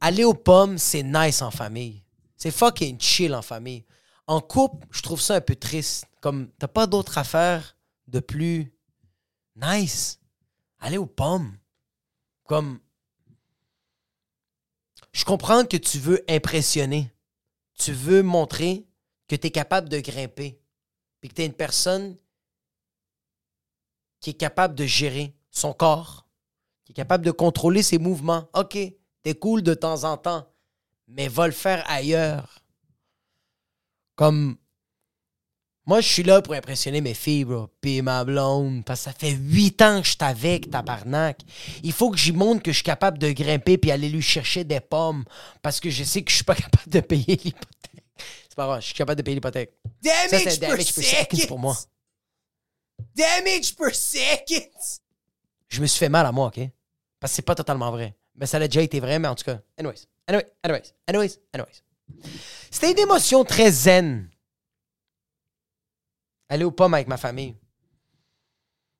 aller 0.00 0.24
aux 0.24 0.34
pommes, 0.34 0.78
c'est 0.78 1.02
nice 1.02 1.42
en 1.42 1.50
famille. 1.50 2.02
C'est 2.36 2.50
fucking 2.50 3.00
chill 3.00 3.34
en 3.34 3.42
famille. 3.42 3.84
En 4.26 4.40
couple, 4.40 4.86
je 4.90 5.02
trouve 5.02 5.20
ça 5.20 5.36
un 5.36 5.40
peu 5.40 5.56
triste. 5.56 6.06
Comme, 6.20 6.50
t'as 6.58 6.68
pas 6.68 6.86
d'autre 6.86 7.18
affaire 7.18 7.76
de 8.08 8.20
plus 8.20 8.72
nice. 9.54 10.20
Aller 10.78 10.98
aux 10.98 11.06
pommes. 11.06 11.56
Comme, 12.44 12.80
je 15.12 15.24
comprends 15.24 15.64
que 15.64 15.76
tu 15.76 15.98
veux 15.98 16.22
impressionner. 16.28 17.10
Tu 17.78 17.92
veux 17.92 18.22
montrer 18.22 18.86
que 19.28 19.36
tu 19.36 19.46
es 19.46 19.50
capable 19.50 19.88
de 19.88 20.00
grimper. 20.00 20.60
Puis 21.20 21.30
que 21.30 21.34
tu 21.34 21.42
une 21.42 21.52
personne 21.52 22.16
qui 24.20 24.30
est 24.30 24.34
capable 24.34 24.74
de 24.74 24.84
gérer 24.84 25.36
son 25.50 25.72
corps, 25.72 26.26
qui 26.84 26.92
est 26.92 26.94
capable 26.94 27.24
de 27.24 27.30
contrôler 27.30 27.82
ses 27.82 27.98
mouvements. 27.98 28.48
OK, 28.54 28.76
t'es 29.22 29.34
cool 29.34 29.62
de 29.62 29.74
temps 29.74 30.04
en 30.04 30.16
temps, 30.16 30.48
mais 31.08 31.28
va 31.28 31.46
le 31.46 31.52
faire 31.52 31.88
ailleurs. 31.88 32.62
Comme 34.14 34.56
moi, 35.86 36.00
je 36.00 36.08
suis 36.08 36.24
là 36.24 36.42
pour 36.42 36.52
impressionner 36.54 37.00
mes 37.00 37.14
filles, 37.14 37.44
bro. 37.44 37.68
Puis 37.80 38.02
ma 38.02 38.24
blonde. 38.24 38.84
Parce 38.84 39.00
que 39.00 39.04
ça 39.04 39.12
fait 39.12 39.30
huit 39.30 39.80
ans 39.82 40.00
que 40.00 40.06
je 40.06 40.10
suis 40.12 40.18
avec, 40.20 40.68
tabarnak. 40.68 41.40
Il 41.84 41.92
faut 41.92 42.10
que 42.10 42.16
j'y 42.18 42.32
montre 42.32 42.60
que 42.62 42.72
je 42.72 42.76
suis 42.78 42.84
capable 42.84 43.18
de 43.18 43.30
grimper 43.30 43.78
puis 43.78 43.92
aller 43.92 44.08
lui 44.08 44.20
chercher 44.22 44.64
des 44.64 44.80
pommes. 44.80 45.24
Parce 45.62 45.78
que 45.78 45.88
je 45.88 46.02
sais 46.02 46.22
que 46.22 46.30
je 46.30 46.36
suis 46.36 46.44
pas 46.44 46.54
capable 46.56 46.88
de 46.88 46.98
payer 47.00 47.36
l'hypothèque. 47.36 48.04
C'est 48.48 48.56
pas 48.56 48.66
vrai, 48.66 48.80
je 48.80 48.86
suis 48.86 48.94
capable 48.94 49.18
de 49.18 49.22
payer 49.22 49.36
l'hypothèque. 49.36 49.74
Ça, 50.04 50.10
Damage 50.28 50.42
c'est 50.44 50.58
damage 50.58 50.94
per 50.94 51.02
second 51.02 51.36
second. 51.36 51.46
pour 51.46 51.58
moi. 51.60 51.76
Damage 53.14 53.76
per 53.76 53.94
second. 53.94 54.70
Je 55.68 55.80
me 55.80 55.86
suis 55.86 55.98
fait 56.00 56.08
mal 56.08 56.26
à 56.26 56.32
moi, 56.32 56.48
OK? 56.48 56.58
Parce 57.20 57.32
que 57.32 57.36
c'est 57.36 57.42
pas 57.42 57.54
totalement 57.54 57.92
vrai. 57.92 58.16
Mais 58.36 58.46
ça 58.46 58.58
a 58.58 58.66
déjà 58.68 58.82
été 58.82 59.00
vrai, 59.00 59.18
mais 59.18 59.28
en 59.28 59.34
tout 59.34 59.44
cas. 59.44 59.60
Anyways, 59.78 60.06
anyway, 60.26 60.46
anyways, 60.62 60.92
anyways, 61.06 61.38
anyways. 61.52 61.82
C'était 62.70 62.92
une 62.92 62.98
émotion 62.98 63.44
très 63.44 63.70
zen. 63.70 64.28
Aller 66.48 66.64
aux 66.64 66.70
pommes 66.70 66.94
avec 66.94 67.08
ma 67.08 67.16
famille. 67.16 67.56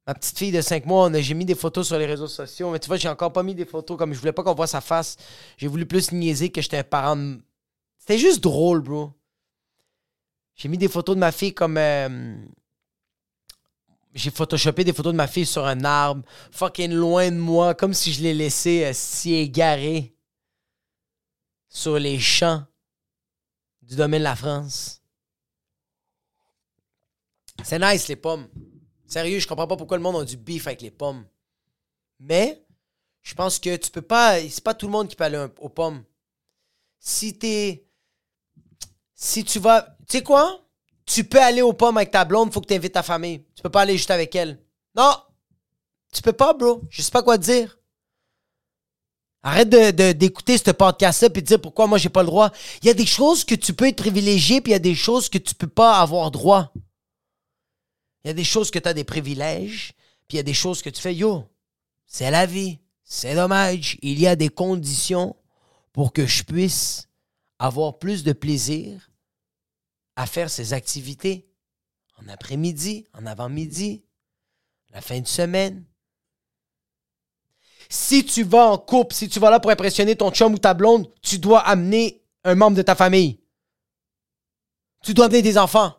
Ma 0.07 0.15
petite 0.15 0.39
fille 0.39 0.53
de 0.53 0.61
5 0.61 0.87
mois, 0.87 1.11
j'ai 1.21 1.35
mis 1.35 1.45
des 1.45 1.55
photos 1.57 1.87
sur 1.89 1.99
les 1.99 2.07
réseaux 2.07 2.29
sociaux, 2.29 2.71
mais 2.71 2.79
tu 2.79 2.87
vois, 2.87 2.97
j'ai 2.97 3.09
encore 3.09 3.33
pas 3.33 3.43
mis 3.43 3.55
des 3.55 3.65
photos 3.65 3.99
comme 3.99 4.13
je 4.15 4.19
voulais 4.21 4.33
pas 4.33 4.43
qu'on 4.45 4.55
voit 4.55 4.67
sa 4.69 4.81
face. 4.81 5.17
J'ai 5.57 5.67
voulu 5.67 5.85
plus 5.85 6.13
niaiser 6.13 6.51
que 6.51 6.61
j'étais 6.63 6.79
un 6.79 6.85
parent. 6.85 7.17
de- 7.17 7.41
C'était 7.99 8.19
juste 8.19 8.41
drôle, 8.43 8.81
bro. 8.81 9.13
J'ai 10.55 10.69
mis 10.69 10.79
des 10.79 10.89
photos 10.89 11.15
de 11.17 11.21
ma 11.21 11.33
fille 11.33 11.53
comme. 11.55 11.77
euh, 11.77 12.37
j'ai 14.17 14.31
photoshopé 14.31 14.83
des 14.83 14.95
photos 14.95 15.13
de 15.13 15.17
ma 15.17 15.27
fille 15.27 15.47
sur 15.47 15.67
un 15.67 15.85
arbre, 15.85 16.25
fucking 16.51 16.93
loin 16.93 17.31
de 17.31 17.37
moi, 17.37 17.75
comme 17.75 17.93
si 17.93 18.13
je 18.13 18.23
l'ai 18.23 18.33
laissé 18.33 18.87
euh, 18.87 18.93
si 18.95 19.53
sur 21.69 21.99
les 21.99 22.19
champs 22.19 22.65
du 23.83 23.95
domaine 23.95 24.21
de 24.21 24.25
la 24.25 24.35
France. 24.35 25.03
C'est 27.63 27.79
nice, 27.79 28.09
les 28.09 28.17
pommes. 28.17 28.49
Sérieux, 29.07 29.39
je 29.39 29.47
comprends 29.47 29.67
pas 29.67 29.77
pourquoi 29.77 29.99
le 29.99 30.03
monde 30.03 30.23
a 30.23 30.25
du 30.25 30.37
beef 30.37 30.67
avec 30.67 30.81
les 30.81 30.91
pommes. 30.91 31.27
Mais, 32.19 32.67
je 33.21 33.35
pense 33.35 33.59
que 33.59 33.77
tu 33.77 33.91
peux 33.91 34.03
pas. 34.03 34.41
C'est 34.49 34.65
pas 34.65 34.75
tout 34.75 34.87
le 34.87 34.93
monde 34.93 35.09
qui 35.09 35.17
peut 35.17 35.25
aller 35.25 35.47
aux 35.59 35.69
pommes. 35.69 36.05
Si 36.99 37.39
t'es. 37.39 37.87
Si 39.15 39.45
tu 39.45 39.59
vas. 39.59 39.83
Tu 40.09 40.19
sais 40.19 40.23
quoi? 40.23 40.66
Tu 41.07 41.25
peux 41.25 41.41
aller 41.41 41.63
aux 41.63 41.73
pommes 41.73 41.97
avec 41.97 42.11
ta 42.11 42.25
blonde, 42.25 42.53
faut 42.53 42.61
que 42.61 42.67
tu 42.67 42.75
invites 42.75 42.93
ta 42.95 43.03
famille. 43.03 43.45
Tu 43.55 43.63
peux 43.63 43.71
pas 43.71 43.83
aller 43.83 43.97
juste 43.97 44.11
avec 44.11 44.35
elle. 44.35 44.61
Non! 44.95 45.13
Tu 46.13 46.21
peux 46.23 46.33
pas, 46.33 46.53
bro. 46.53 46.83
Je 46.91 47.03
sais 47.03 47.11
pas 47.11 47.23
quoi 47.23 47.39
te 47.39 47.45
dire. 47.45 47.79
Arrête 49.43 49.69
de- 49.69 50.13
d'écouter 50.13 50.59
ce 50.59 50.73
podcast-là 50.73 51.29
et 51.29 51.31
de 51.31 51.41
dire 51.41 51.61
pourquoi 51.61 51.87
moi 51.87 51.99
j'ai 51.99 52.09
pas 52.09 52.23
le 52.23 52.27
droit. 52.27 52.51
Il 52.83 52.87
y 52.89 52.91
a 52.91 52.95
des 52.95 53.07
choses 53.07 53.45
que 53.45 53.55
tu 53.55 53.73
peux 53.73 53.87
être 53.87 53.97
privilégié, 53.97 54.61
puis 54.61 54.71
il 54.71 54.75
y 54.75 54.77
a 54.77 54.81
des 54.81 54.97
choses 54.97 55.29
que 55.29 55.39
tu 55.39 55.55
peux 55.55 55.69
pas 55.69 56.01
avoir 56.01 56.33
droit. 56.33 56.73
Il 58.25 58.29
y 58.29 58.31
a 58.31 58.35
des 58.35 58.43
choses 58.45 58.73
que 58.73 58.81
tu 58.81 58.89
as 58.89 58.95
des 58.95 59.05
privilèges, 59.05 59.93
puis 60.27 60.35
il 60.35 60.37
y 60.39 60.41
a 60.41 60.43
des 60.43 60.55
choses 60.55 60.83
que 60.83 60.91
tu 60.91 61.01
fais, 61.01 61.15
yo, 61.15 61.45
c'est 62.07 62.31
la 62.33 62.47
vie. 62.47 62.81
C'est 63.05 63.37
dommage. 63.37 63.99
Il 64.03 64.19
y 64.19 64.27
a 64.27 64.35
des 64.35 64.49
conditions 64.49 65.37
pour 65.93 66.13
que 66.13 66.27
je 66.27 66.43
puisse 66.43 67.09
avoir 67.61 68.01
plus 68.01 68.25
de 68.25 68.33
plaisir 68.33 69.11
à 70.17 70.27
faire 70.27 70.51
ces 70.51 70.73
activités 70.73 71.47
en 72.19 72.29
après-midi, 72.29 73.07
en 73.13 73.27
avant-midi, 73.27 74.05
la 74.91 75.01
fin 75.01 75.21
de 75.21 75.27
semaine. 75.27 75.85
Si 77.89 78.25
tu 78.25 78.43
vas 78.43 78.67
en 78.71 78.79
couple, 78.79 79.15
si 79.15 79.29
tu 79.29 79.39
vas 79.39 79.51
là 79.51 79.61
pour 79.61 79.71
impressionner 79.71 80.17
ton 80.17 80.31
chum 80.33 80.55
ou 80.55 80.59
ta 80.59 80.75
blonde, 80.75 81.13
tu 81.23 81.39
dois 81.39 81.61
amener 81.61 82.25
un 82.45 82.55
membre 82.55 82.77
de 82.77 82.83
ta 82.83 82.95
famille. 82.95 83.41
Tu 85.03 85.15
dois 85.15 85.27
amener 85.27 85.43
des 85.43 85.59
enfants. 85.59 85.95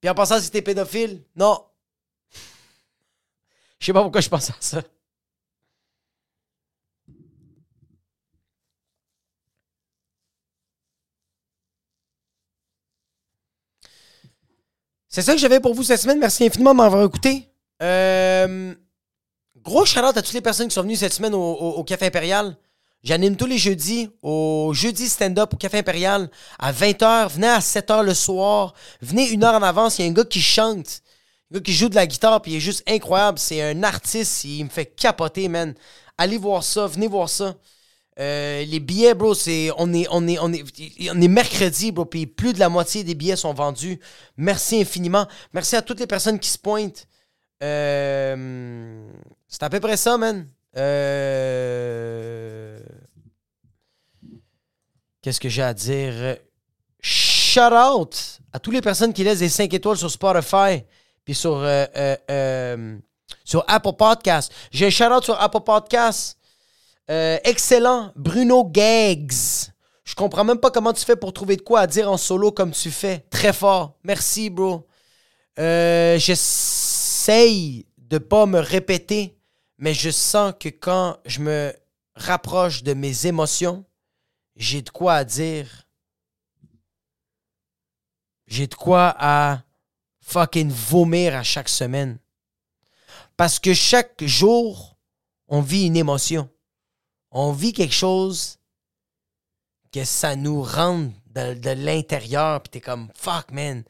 Puis 0.00 0.08
en 0.08 0.14
passant, 0.14 0.40
si 0.40 0.50
t'es 0.50 0.62
pédophile, 0.62 1.22
non. 1.36 1.66
Je 3.78 3.86
sais 3.86 3.92
pas 3.92 4.02
pourquoi 4.02 4.22
je 4.22 4.28
pense 4.28 4.50
à 4.50 4.56
ça. 4.58 4.82
C'est 15.12 15.22
ça 15.22 15.32
que 15.34 15.40
j'avais 15.40 15.58
pour 15.58 15.74
vous 15.74 15.82
cette 15.82 16.00
semaine. 16.00 16.20
Merci 16.20 16.46
infiniment 16.46 16.70
de 16.70 16.76
m'avoir 16.76 17.04
écouté. 17.04 17.48
Euh, 17.82 18.72
gros 19.56 19.84
shout 19.84 19.98
à 19.98 20.12
toutes 20.12 20.32
les 20.32 20.40
personnes 20.40 20.68
qui 20.68 20.74
sont 20.74 20.82
venues 20.82 20.94
cette 20.94 21.12
semaine 21.12 21.34
au, 21.34 21.82
Café 21.82 22.06
Impérial. 22.06 22.56
J'anime 23.02 23.34
tous 23.34 23.46
les 23.46 23.58
jeudis 23.58 24.08
au 24.22 24.70
jeudi 24.72 25.08
stand-up 25.08 25.52
au 25.52 25.56
Café 25.56 25.78
Impérial 25.78 26.30
à 26.60 26.72
20h. 26.72 27.28
Venez 27.32 27.48
à 27.48 27.58
7h 27.58 28.04
le 28.04 28.14
soir. 28.14 28.72
Venez 29.02 29.30
une 29.30 29.42
heure 29.42 29.54
en 29.54 29.62
avance. 29.64 29.98
Il 29.98 30.04
y 30.04 30.08
a 30.08 30.10
un 30.10 30.14
gars 30.14 30.24
qui 30.24 30.40
chante. 30.40 31.02
Un 31.50 31.56
gars 31.56 31.60
qui 31.60 31.72
joue 31.72 31.88
de 31.88 31.96
la 31.96 32.06
guitare 32.06 32.40
puis 32.40 32.52
il 32.52 32.56
est 32.58 32.60
juste 32.60 32.88
incroyable. 32.88 33.40
C'est 33.40 33.62
un 33.62 33.82
artiste. 33.82 34.44
Il 34.44 34.66
me 34.66 34.70
fait 34.70 34.86
capoter, 34.86 35.48
man. 35.48 35.74
Allez 36.18 36.38
voir 36.38 36.62
ça. 36.62 36.86
Venez 36.86 37.08
voir 37.08 37.28
ça. 37.28 37.56
Euh, 38.20 38.64
les 38.66 38.80
billets, 38.80 39.14
bro, 39.14 39.34
c'est. 39.34 39.70
On 39.78 39.92
est, 39.94 40.06
on, 40.10 40.28
est, 40.28 40.38
on, 40.38 40.52
est, 40.52 40.62
on 41.10 41.20
est 41.20 41.28
mercredi, 41.28 41.90
bro, 41.90 42.04
puis 42.04 42.26
plus 42.26 42.52
de 42.52 42.58
la 42.58 42.68
moitié 42.68 43.02
des 43.02 43.14
billets 43.14 43.36
sont 43.36 43.54
vendus. 43.54 43.98
Merci 44.36 44.82
infiniment. 44.82 45.26
Merci 45.54 45.76
à 45.76 45.82
toutes 45.82 46.00
les 46.00 46.06
personnes 46.06 46.38
qui 46.38 46.50
se 46.50 46.58
pointent. 46.58 47.06
Euh, 47.62 49.10
c'est 49.48 49.62
à 49.62 49.70
peu 49.70 49.80
près 49.80 49.96
ça, 49.96 50.18
man. 50.18 50.46
Euh, 50.76 52.78
Qu'est-ce 55.22 55.40
que 55.40 55.48
j'ai 55.48 55.62
à 55.62 55.74
dire? 55.74 56.36
Shout 57.00 57.72
out 57.72 58.40
à 58.52 58.58
toutes 58.58 58.74
les 58.74 58.82
personnes 58.82 59.12
qui 59.12 59.24
laissent 59.24 59.40
des 59.40 59.48
5 59.48 59.72
étoiles 59.72 59.96
sur 59.96 60.10
Spotify 60.10 60.84
puis 61.24 61.34
sur, 61.34 61.64
Apple 63.66 63.92
Podcast. 63.98 64.52
J'ai 64.70 64.86
un 64.86 64.90
shout 64.90 65.04
out 65.04 65.24
sur 65.24 65.40
Apple 65.40 65.60
Podcast. 65.60 66.39
Euh, 67.10 67.38
excellent, 67.42 68.12
Bruno 68.14 68.64
Gags. 68.64 69.72
Je 70.04 70.14
comprends 70.14 70.44
même 70.44 70.60
pas 70.60 70.70
comment 70.70 70.92
tu 70.92 71.04
fais 71.04 71.16
pour 71.16 71.32
trouver 71.32 71.56
de 71.56 71.62
quoi 71.62 71.80
à 71.80 71.86
dire 71.88 72.10
en 72.10 72.16
solo 72.16 72.52
comme 72.52 72.70
tu 72.70 72.90
fais. 72.92 73.26
Très 73.30 73.52
fort. 73.52 73.98
Merci, 74.04 74.48
bro. 74.48 74.86
Euh, 75.58 76.18
J'essaye 76.18 77.86
de 77.98 78.18
pas 78.18 78.46
me 78.46 78.60
répéter, 78.60 79.36
mais 79.76 79.92
je 79.92 80.10
sens 80.10 80.54
que 80.58 80.68
quand 80.68 81.16
je 81.26 81.40
me 81.40 81.74
rapproche 82.14 82.84
de 82.84 82.94
mes 82.94 83.26
émotions, 83.26 83.84
j'ai 84.54 84.82
de 84.82 84.90
quoi 84.90 85.14
à 85.14 85.24
dire. 85.24 85.88
J'ai 88.46 88.68
de 88.68 88.74
quoi 88.74 89.16
à 89.18 89.62
fucking 90.20 90.70
vomir 90.70 91.34
à 91.34 91.42
chaque 91.42 91.68
semaine. 91.68 92.18
Parce 93.36 93.58
que 93.58 93.74
chaque 93.74 94.24
jour, 94.24 94.96
on 95.48 95.60
vit 95.60 95.86
une 95.86 95.96
émotion. 95.96 96.48
On 97.30 97.52
vit 97.52 97.72
quelque 97.72 97.94
chose 97.94 98.58
que 99.92 100.04
ça 100.04 100.36
nous 100.36 100.62
rend 100.62 101.10
de, 101.34 101.54
de 101.54 101.70
l'intérieur. 101.70 102.62
Puis 102.62 102.70
t'es 102.70 102.80
comme, 102.80 103.08
fuck, 103.14 103.50
man. 103.52 103.84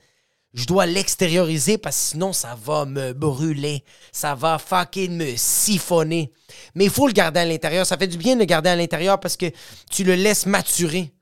Je 0.52 0.66
dois 0.66 0.84
l'extérioriser 0.84 1.78
parce 1.78 1.96
que 1.96 2.02
sinon, 2.02 2.32
ça 2.32 2.56
va 2.56 2.84
me 2.84 3.12
brûler. 3.12 3.84
Ça 4.10 4.34
va 4.34 4.58
fucking 4.58 5.16
me 5.16 5.36
siphonner. 5.36 6.32
Mais 6.74 6.86
il 6.86 6.90
faut 6.90 7.06
le 7.06 7.12
garder 7.12 7.40
à 7.40 7.44
l'intérieur. 7.44 7.86
Ça 7.86 7.96
fait 7.96 8.08
du 8.08 8.18
bien 8.18 8.34
de 8.34 8.40
le 8.40 8.46
garder 8.46 8.70
à 8.70 8.76
l'intérieur 8.76 9.20
parce 9.20 9.36
que 9.36 9.50
tu 9.90 10.02
le 10.02 10.16
laisses 10.16 10.46
maturer. 10.46 11.14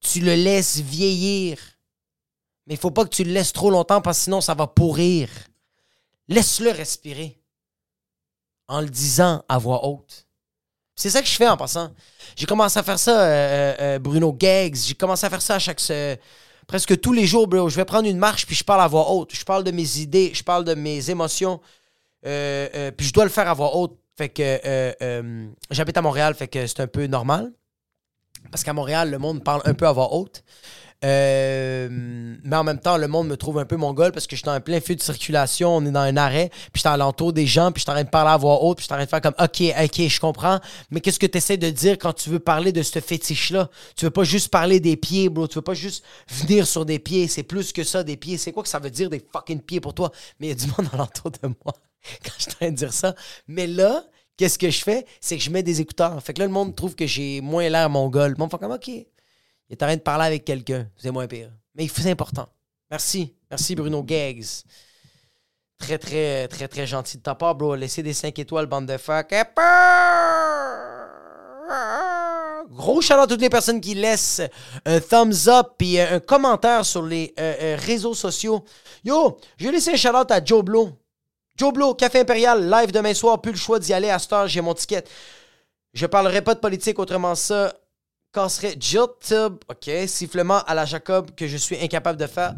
Tu 0.00 0.20
le 0.20 0.34
laisses 0.34 0.78
vieillir. 0.78 1.58
Mais 2.66 2.74
il 2.74 2.80
faut 2.80 2.90
pas 2.90 3.04
que 3.04 3.14
tu 3.14 3.22
le 3.22 3.32
laisses 3.32 3.52
trop 3.52 3.70
longtemps 3.70 4.00
parce 4.00 4.18
que 4.18 4.24
sinon, 4.24 4.40
ça 4.40 4.54
va 4.54 4.66
pourrir. 4.66 5.28
Laisse-le 6.26 6.70
respirer. 6.70 7.40
En 8.66 8.80
le 8.80 8.88
disant 8.88 9.44
à 9.48 9.58
voix 9.58 9.86
haute. 9.86 10.25
C'est 10.96 11.10
ça 11.10 11.20
que 11.20 11.28
je 11.28 11.34
fais 11.34 11.46
en 11.46 11.56
passant. 11.56 11.92
J'ai 12.34 12.46
commencé 12.46 12.78
à 12.78 12.82
faire 12.82 12.98
ça, 12.98 13.20
euh, 13.20 13.74
euh, 13.80 13.98
Bruno 13.98 14.32
Gags. 14.32 14.74
J'ai 14.74 14.94
commencé 14.94 15.26
à 15.26 15.30
faire 15.30 15.42
ça 15.42 15.56
à 15.56 15.58
chaque. 15.58 15.80
presque 16.66 17.00
tous 17.00 17.12
les 17.12 17.26
jours, 17.26 17.46
bro. 17.46 17.68
Je 17.68 17.76
vais 17.76 17.84
prendre 17.84 18.08
une 18.08 18.18
marche 18.18 18.46
puis 18.46 18.56
je 18.56 18.64
parle 18.64 18.80
à 18.80 18.88
voix 18.88 19.10
haute. 19.10 19.34
Je 19.34 19.44
parle 19.44 19.62
de 19.62 19.70
mes 19.70 19.98
idées, 19.98 20.32
je 20.34 20.42
parle 20.42 20.64
de 20.64 20.74
mes 20.74 21.10
émotions. 21.10 21.60
Euh, 22.26 22.68
euh, 22.74 22.90
puis 22.90 23.06
je 23.06 23.12
dois 23.12 23.24
le 23.24 23.30
faire 23.30 23.48
à 23.48 23.54
voix 23.54 23.76
haute. 23.76 23.96
Fait 24.16 24.30
que 24.30 24.42
euh, 24.42 24.92
euh, 25.02 25.46
j'habite 25.70 25.96
à 25.96 26.02
Montréal, 26.02 26.34
fait 26.34 26.48
que 26.48 26.66
c'est 26.66 26.80
un 26.80 26.86
peu 26.86 27.06
normal. 27.06 27.52
Parce 28.50 28.64
qu'à 28.64 28.72
Montréal, 28.72 29.10
le 29.10 29.18
monde 29.18 29.44
parle 29.44 29.60
un 29.64 29.74
peu 29.74 29.86
à 29.86 29.92
voix 29.92 30.14
haute. 30.14 30.42
Euh, 31.04 31.88
mais 31.90 32.56
en 32.56 32.64
même 32.64 32.78
temps, 32.78 32.96
le 32.96 33.06
monde 33.06 33.28
me 33.28 33.36
trouve 33.36 33.58
un 33.58 33.64
peu 33.64 33.76
mongol 33.76 34.12
parce 34.12 34.26
que 34.26 34.34
je 34.34 34.40
suis 34.40 34.48
en 34.48 34.60
plein 34.60 34.80
feu 34.80 34.94
de 34.94 35.02
circulation, 35.02 35.76
on 35.76 35.84
est 35.84 35.90
dans 35.90 36.00
un 36.00 36.16
arrêt, 36.16 36.48
puis 36.50 36.70
je 36.76 36.80
suis 36.80 36.88
à 36.88 36.96
l'entour 36.96 37.32
des 37.32 37.46
gens, 37.46 37.70
puis 37.70 37.80
je 37.80 37.82
suis 37.82 37.90
en 37.90 37.94
train 37.94 38.04
de 38.04 38.08
parler 38.08 38.30
à 38.30 38.36
voix 38.36 38.62
haute, 38.62 38.78
puis 38.78 38.84
je 38.84 38.86
suis 38.86 38.94
en 38.94 38.96
train 38.96 39.04
de 39.04 39.10
faire 39.10 39.20
comme 39.20 39.34
OK, 39.38 39.62
OK, 39.84 40.08
je 40.08 40.20
comprends, 40.20 40.58
mais 40.90 41.00
qu'est-ce 41.00 41.18
que 41.18 41.26
tu 41.26 41.38
essaies 41.38 41.58
de 41.58 41.70
dire 41.70 41.98
quand 41.98 42.14
tu 42.14 42.30
veux 42.30 42.38
parler 42.38 42.72
de 42.72 42.82
ce 42.82 42.98
fétiche-là? 42.98 43.68
Tu 43.94 44.06
veux 44.06 44.10
pas 44.10 44.24
juste 44.24 44.48
parler 44.48 44.80
des 44.80 44.96
pieds, 44.96 45.28
bro, 45.28 45.46
tu 45.46 45.56
veux 45.56 45.62
pas 45.62 45.74
juste 45.74 46.04
venir 46.28 46.66
sur 46.66 46.86
des 46.86 46.98
pieds, 46.98 47.28
c'est 47.28 47.42
plus 47.42 47.72
que 47.72 47.84
ça, 47.84 48.02
des 48.02 48.16
pieds. 48.16 48.38
C'est 48.38 48.52
quoi 48.52 48.62
que 48.62 48.68
ça 48.68 48.78
veut 48.78 48.90
dire 48.90 49.10
des 49.10 49.22
fucking 49.32 49.60
pieds 49.60 49.80
pour 49.80 49.94
toi? 49.94 50.10
Mais 50.40 50.48
il 50.48 50.50
y 50.50 50.52
a 50.52 50.54
du 50.54 50.66
monde 50.78 50.88
alentour 50.92 51.30
de 51.30 51.48
moi 51.48 51.74
quand 52.24 52.32
je 52.38 52.42
suis 52.42 52.52
en 52.52 52.54
train 52.54 52.70
de 52.70 52.76
dire 52.76 52.92
ça. 52.92 53.14
Mais 53.48 53.66
là, 53.66 54.04
qu'est-ce 54.36 54.58
que 54.58 54.70
je 54.70 54.82
fais? 54.82 55.06
C'est 55.20 55.36
que 55.36 55.42
je 55.42 55.50
mets 55.50 55.62
des 55.62 55.80
écouteurs. 55.80 56.22
Fait 56.22 56.32
que 56.32 56.40
là, 56.40 56.46
le 56.46 56.52
monde 56.52 56.74
trouve 56.74 56.94
que 56.94 57.06
j'ai 57.06 57.40
moins 57.40 57.68
l'air 57.68 57.90
mongol. 57.90 58.34
Monde 58.38 58.50
fait 58.50 58.58
comme 58.58 58.72
OK. 58.72 58.90
Il 59.68 59.72
est 59.72 59.82
en 59.82 59.86
train 59.86 59.96
de 59.96 60.00
parler 60.02 60.26
avec 60.26 60.44
quelqu'un. 60.44 60.88
C'est 60.96 61.10
moins 61.10 61.26
pire. 61.26 61.50
Mais 61.74 61.88
c'est 61.88 62.10
important. 62.10 62.48
Merci. 62.90 63.34
Merci, 63.50 63.74
Bruno 63.74 64.02
Gags. 64.02 64.44
Très, 65.78 65.98
très, 65.98 66.48
très, 66.48 66.68
très 66.68 66.86
gentil 66.86 67.18
de 67.18 67.22
ta 67.22 67.34
part, 67.34 67.54
bro. 67.54 67.74
Laissez 67.74 68.02
des 68.02 68.14
5 68.14 68.38
étoiles, 68.38 68.66
bande 68.66 68.86
de 68.86 68.96
fuck. 68.96 69.34
Gros 72.70 73.00
shout 73.00 73.14
à 73.14 73.26
toutes 73.26 73.40
les 73.40 73.48
personnes 73.48 73.80
qui 73.80 73.94
laissent 73.94 74.40
un 74.84 75.00
thumbs 75.00 75.48
up 75.48 75.72
puis 75.78 76.00
un 76.00 76.20
commentaire 76.20 76.84
sur 76.84 77.02
les 77.02 77.34
euh, 77.38 77.54
euh, 77.60 77.76
réseaux 77.78 78.14
sociaux. 78.14 78.64
Yo, 79.04 79.38
je 79.56 79.66
vais 79.66 79.72
laisser 79.72 79.92
un 79.92 79.96
shout 79.96 80.16
out 80.16 80.30
à 80.30 80.44
Joe 80.44 80.64
Blow. 80.64 80.90
Joe 81.56 81.72
Blow, 81.72 81.94
Café 81.94 82.20
Impérial, 82.20 82.68
live 82.68 82.92
demain 82.92 83.14
soir. 83.14 83.40
Plus 83.40 83.52
le 83.52 83.58
choix 83.58 83.78
d'y 83.78 83.92
aller 83.92 84.10
à 84.10 84.18
cette 84.18 84.32
heure, 84.32 84.46
j'ai 84.46 84.60
mon 84.60 84.74
ticket. 84.74 85.04
Je 85.92 86.06
parlerai 86.06 86.42
pas 86.42 86.54
de 86.54 86.60
politique, 86.60 86.98
autrement 86.98 87.34
ça 87.34 87.72
casserait 88.36 88.76
Jill 88.78 89.06
OK, 89.68 89.90
sifflement 90.06 90.62
à 90.64 90.74
la 90.74 90.84
Jacob 90.84 91.34
que 91.34 91.46
je 91.46 91.56
suis 91.56 91.76
incapable 91.82 92.18
de 92.20 92.26
faire. 92.26 92.54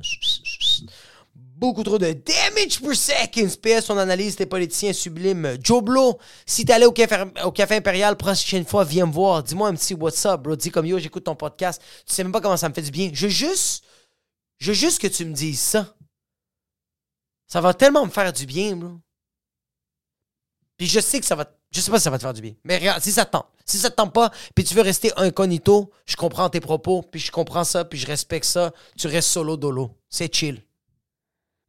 Beaucoup 1.35 1.85
trop 1.85 1.99
de 1.99 2.12
damage 2.12 2.81
per 2.81 2.95
second. 2.95 3.49
PS, 3.62 3.85
son 3.87 3.99
analyse 3.99 4.37
des 4.37 4.47
politiciens 4.47 4.93
sublimes. 4.93 5.57
Joe 5.62 5.83
Blow, 5.83 6.19
si 6.47 6.64
t'es 6.64 6.73
allé 6.73 6.87
au 6.87 6.93
café, 6.93 7.25
au 7.45 7.53
café 7.53 7.77
Impérial, 7.77 8.17
prochaine 8.17 8.64
fois, 8.64 8.85
viens 8.85 9.07
me 9.07 9.12
voir. 9.12 9.43
Dis-moi 9.43 9.69
un 9.69 9.75
petit 9.75 9.95
what's 9.95 10.25
up, 10.27 10.41
bro. 10.41 10.57
Dis 10.57 10.71
comme 10.71 10.87
yo, 10.87 10.99
j'écoute 10.99 11.25
ton 11.25 11.37
podcast. 11.37 11.81
Tu 12.07 12.12
sais 12.12 12.23
même 12.25 12.33
pas 12.33 12.41
comment 12.41 12.57
ça 12.57 12.69
me 12.69 12.75
fait 12.75 12.83
du 12.83 12.91
bien. 12.91 13.11
Je 13.12 13.27
veux 13.27 13.33
juste, 13.33 13.85
je 14.59 14.69
veux 14.69 14.77
juste 14.77 15.01
que 15.01 15.09
tu 15.09 15.25
me 15.25 15.33
dises 15.33 15.61
ça. 15.61 15.95
Ça 17.47 17.61
va 17.61 17.73
tellement 17.73 18.05
me 18.05 18.11
faire 18.11 18.33
du 18.33 18.47
bien, 18.47 18.77
bro. 18.77 19.01
Puis 20.77 20.87
je 20.87 21.01
sais 21.01 21.19
que 21.21 21.27
ça 21.27 21.35
va. 21.35 21.58
Je 21.70 21.81
sais 21.81 21.90
pas 21.90 21.98
si 21.98 22.04
ça 22.04 22.11
va 22.11 22.18
te 22.18 22.22
faire 22.22 22.33
du 22.33 22.40
bien. 22.40 22.54
Mais 22.64 22.78
regarde, 22.78 23.02
si 23.02 23.12
ça 23.12 23.24
te 23.24 23.33
tente. 23.33 23.46
Si 23.64 23.76
ça 23.76 23.90
te 23.90 23.96
tente 23.96 24.14
pas, 24.14 24.31
puis 24.54 24.64
tu 24.64 24.74
veux 24.74 24.81
rester 24.81 25.12
incognito, 25.16 25.90
je 26.07 26.16
comprends 26.16 26.48
tes 26.48 26.61
propos, 26.61 27.02
puis 27.02 27.20
je 27.20 27.31
comprends 27.31 27.64
ça, 27.64 27.85
puis 27.85 27.98
je 27.98 28.07
respecte 28.07 28.46
ça. 28.46 28.72
Tu 28.96 29.07
restes 29.07 29.28
solo 29.28 29.57
dolo. 29.59 29.94
C'est 30.09 30.35
chill. 30.35 30.62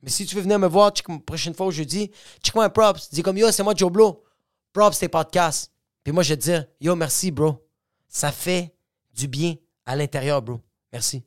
Mais 0.02 0.10
si 0.10 0.26
tu 0.26 0.36
veux 0.36 0.42
venir 0.42 0.60
me 0.60 0.68
voir, 0.68 0.92
check, 0.92 1.06
prochaine 1.26 1.54
fois 1.54 1.66
au 1.66 1.72
jeudi, 1.72 2.10
check-moi 2.42 2.64
un 2.64 2.70
props. 2.70 3.10
Dis 3.12 3.22
comme 3.22 3.38
yo, 3.38 3.52
c'est 3.52 3.64
moi 3.64 3.74
Joe 3.76 3.92
Blow. 3.92 4.24
Props 4.72 4.98
tes 4.98 5.10
podcasts. 5.10 5.72
Puis 6.04 6.14
moi, 6.14 6.24
je 6.24 6.30
vais 6.30 6.38
dire, 6.38 6.66
yo, 6.80 6.96
merci, 6.96 7.32
bro. 7.32 7.68
Ça 8.08 8.32
fait 8.32 8.74
du 9.14 9.28
bien 9.28 9.56
à 9.86 9.96
l'intérieur, 9.96 10.42
bro. 10.42 10.62
Merci. 10.94 11.24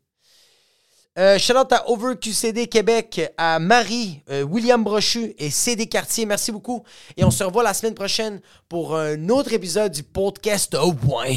Euh, 1.19 1.39
shout 1.39 1.53
out 1.59 1.71
à 1.73 1.91
OverQCD 1.91 2.69
Québec, 2.69 3.21
à 3.37 3.59
Marie, 3.59 4.23
euh, 4.31 4.43
William 4.45 4.83
Brochu 4.83 5.35
et 5.37 5.51
CD 5.51 5.87
Cartier. 5.87 6.25
Merci 6.25 6.53
beaucoup. 6.53 6.85
Et 7.19 7.25
on 7.25 7.31
se 7.31 7.45
revoit 7.45 7.63
la 7.63 7.75
semaine 7.75 7.95
prochaine 7.95 8.41
pour 8.69 8.97
un 8.97 9.29
autre 9.29 9.53
épisode 9.53 9.93
du 9.93 10.03
podcast 10.03 10.75
au 10.75 10.95
point. 10.95 11.37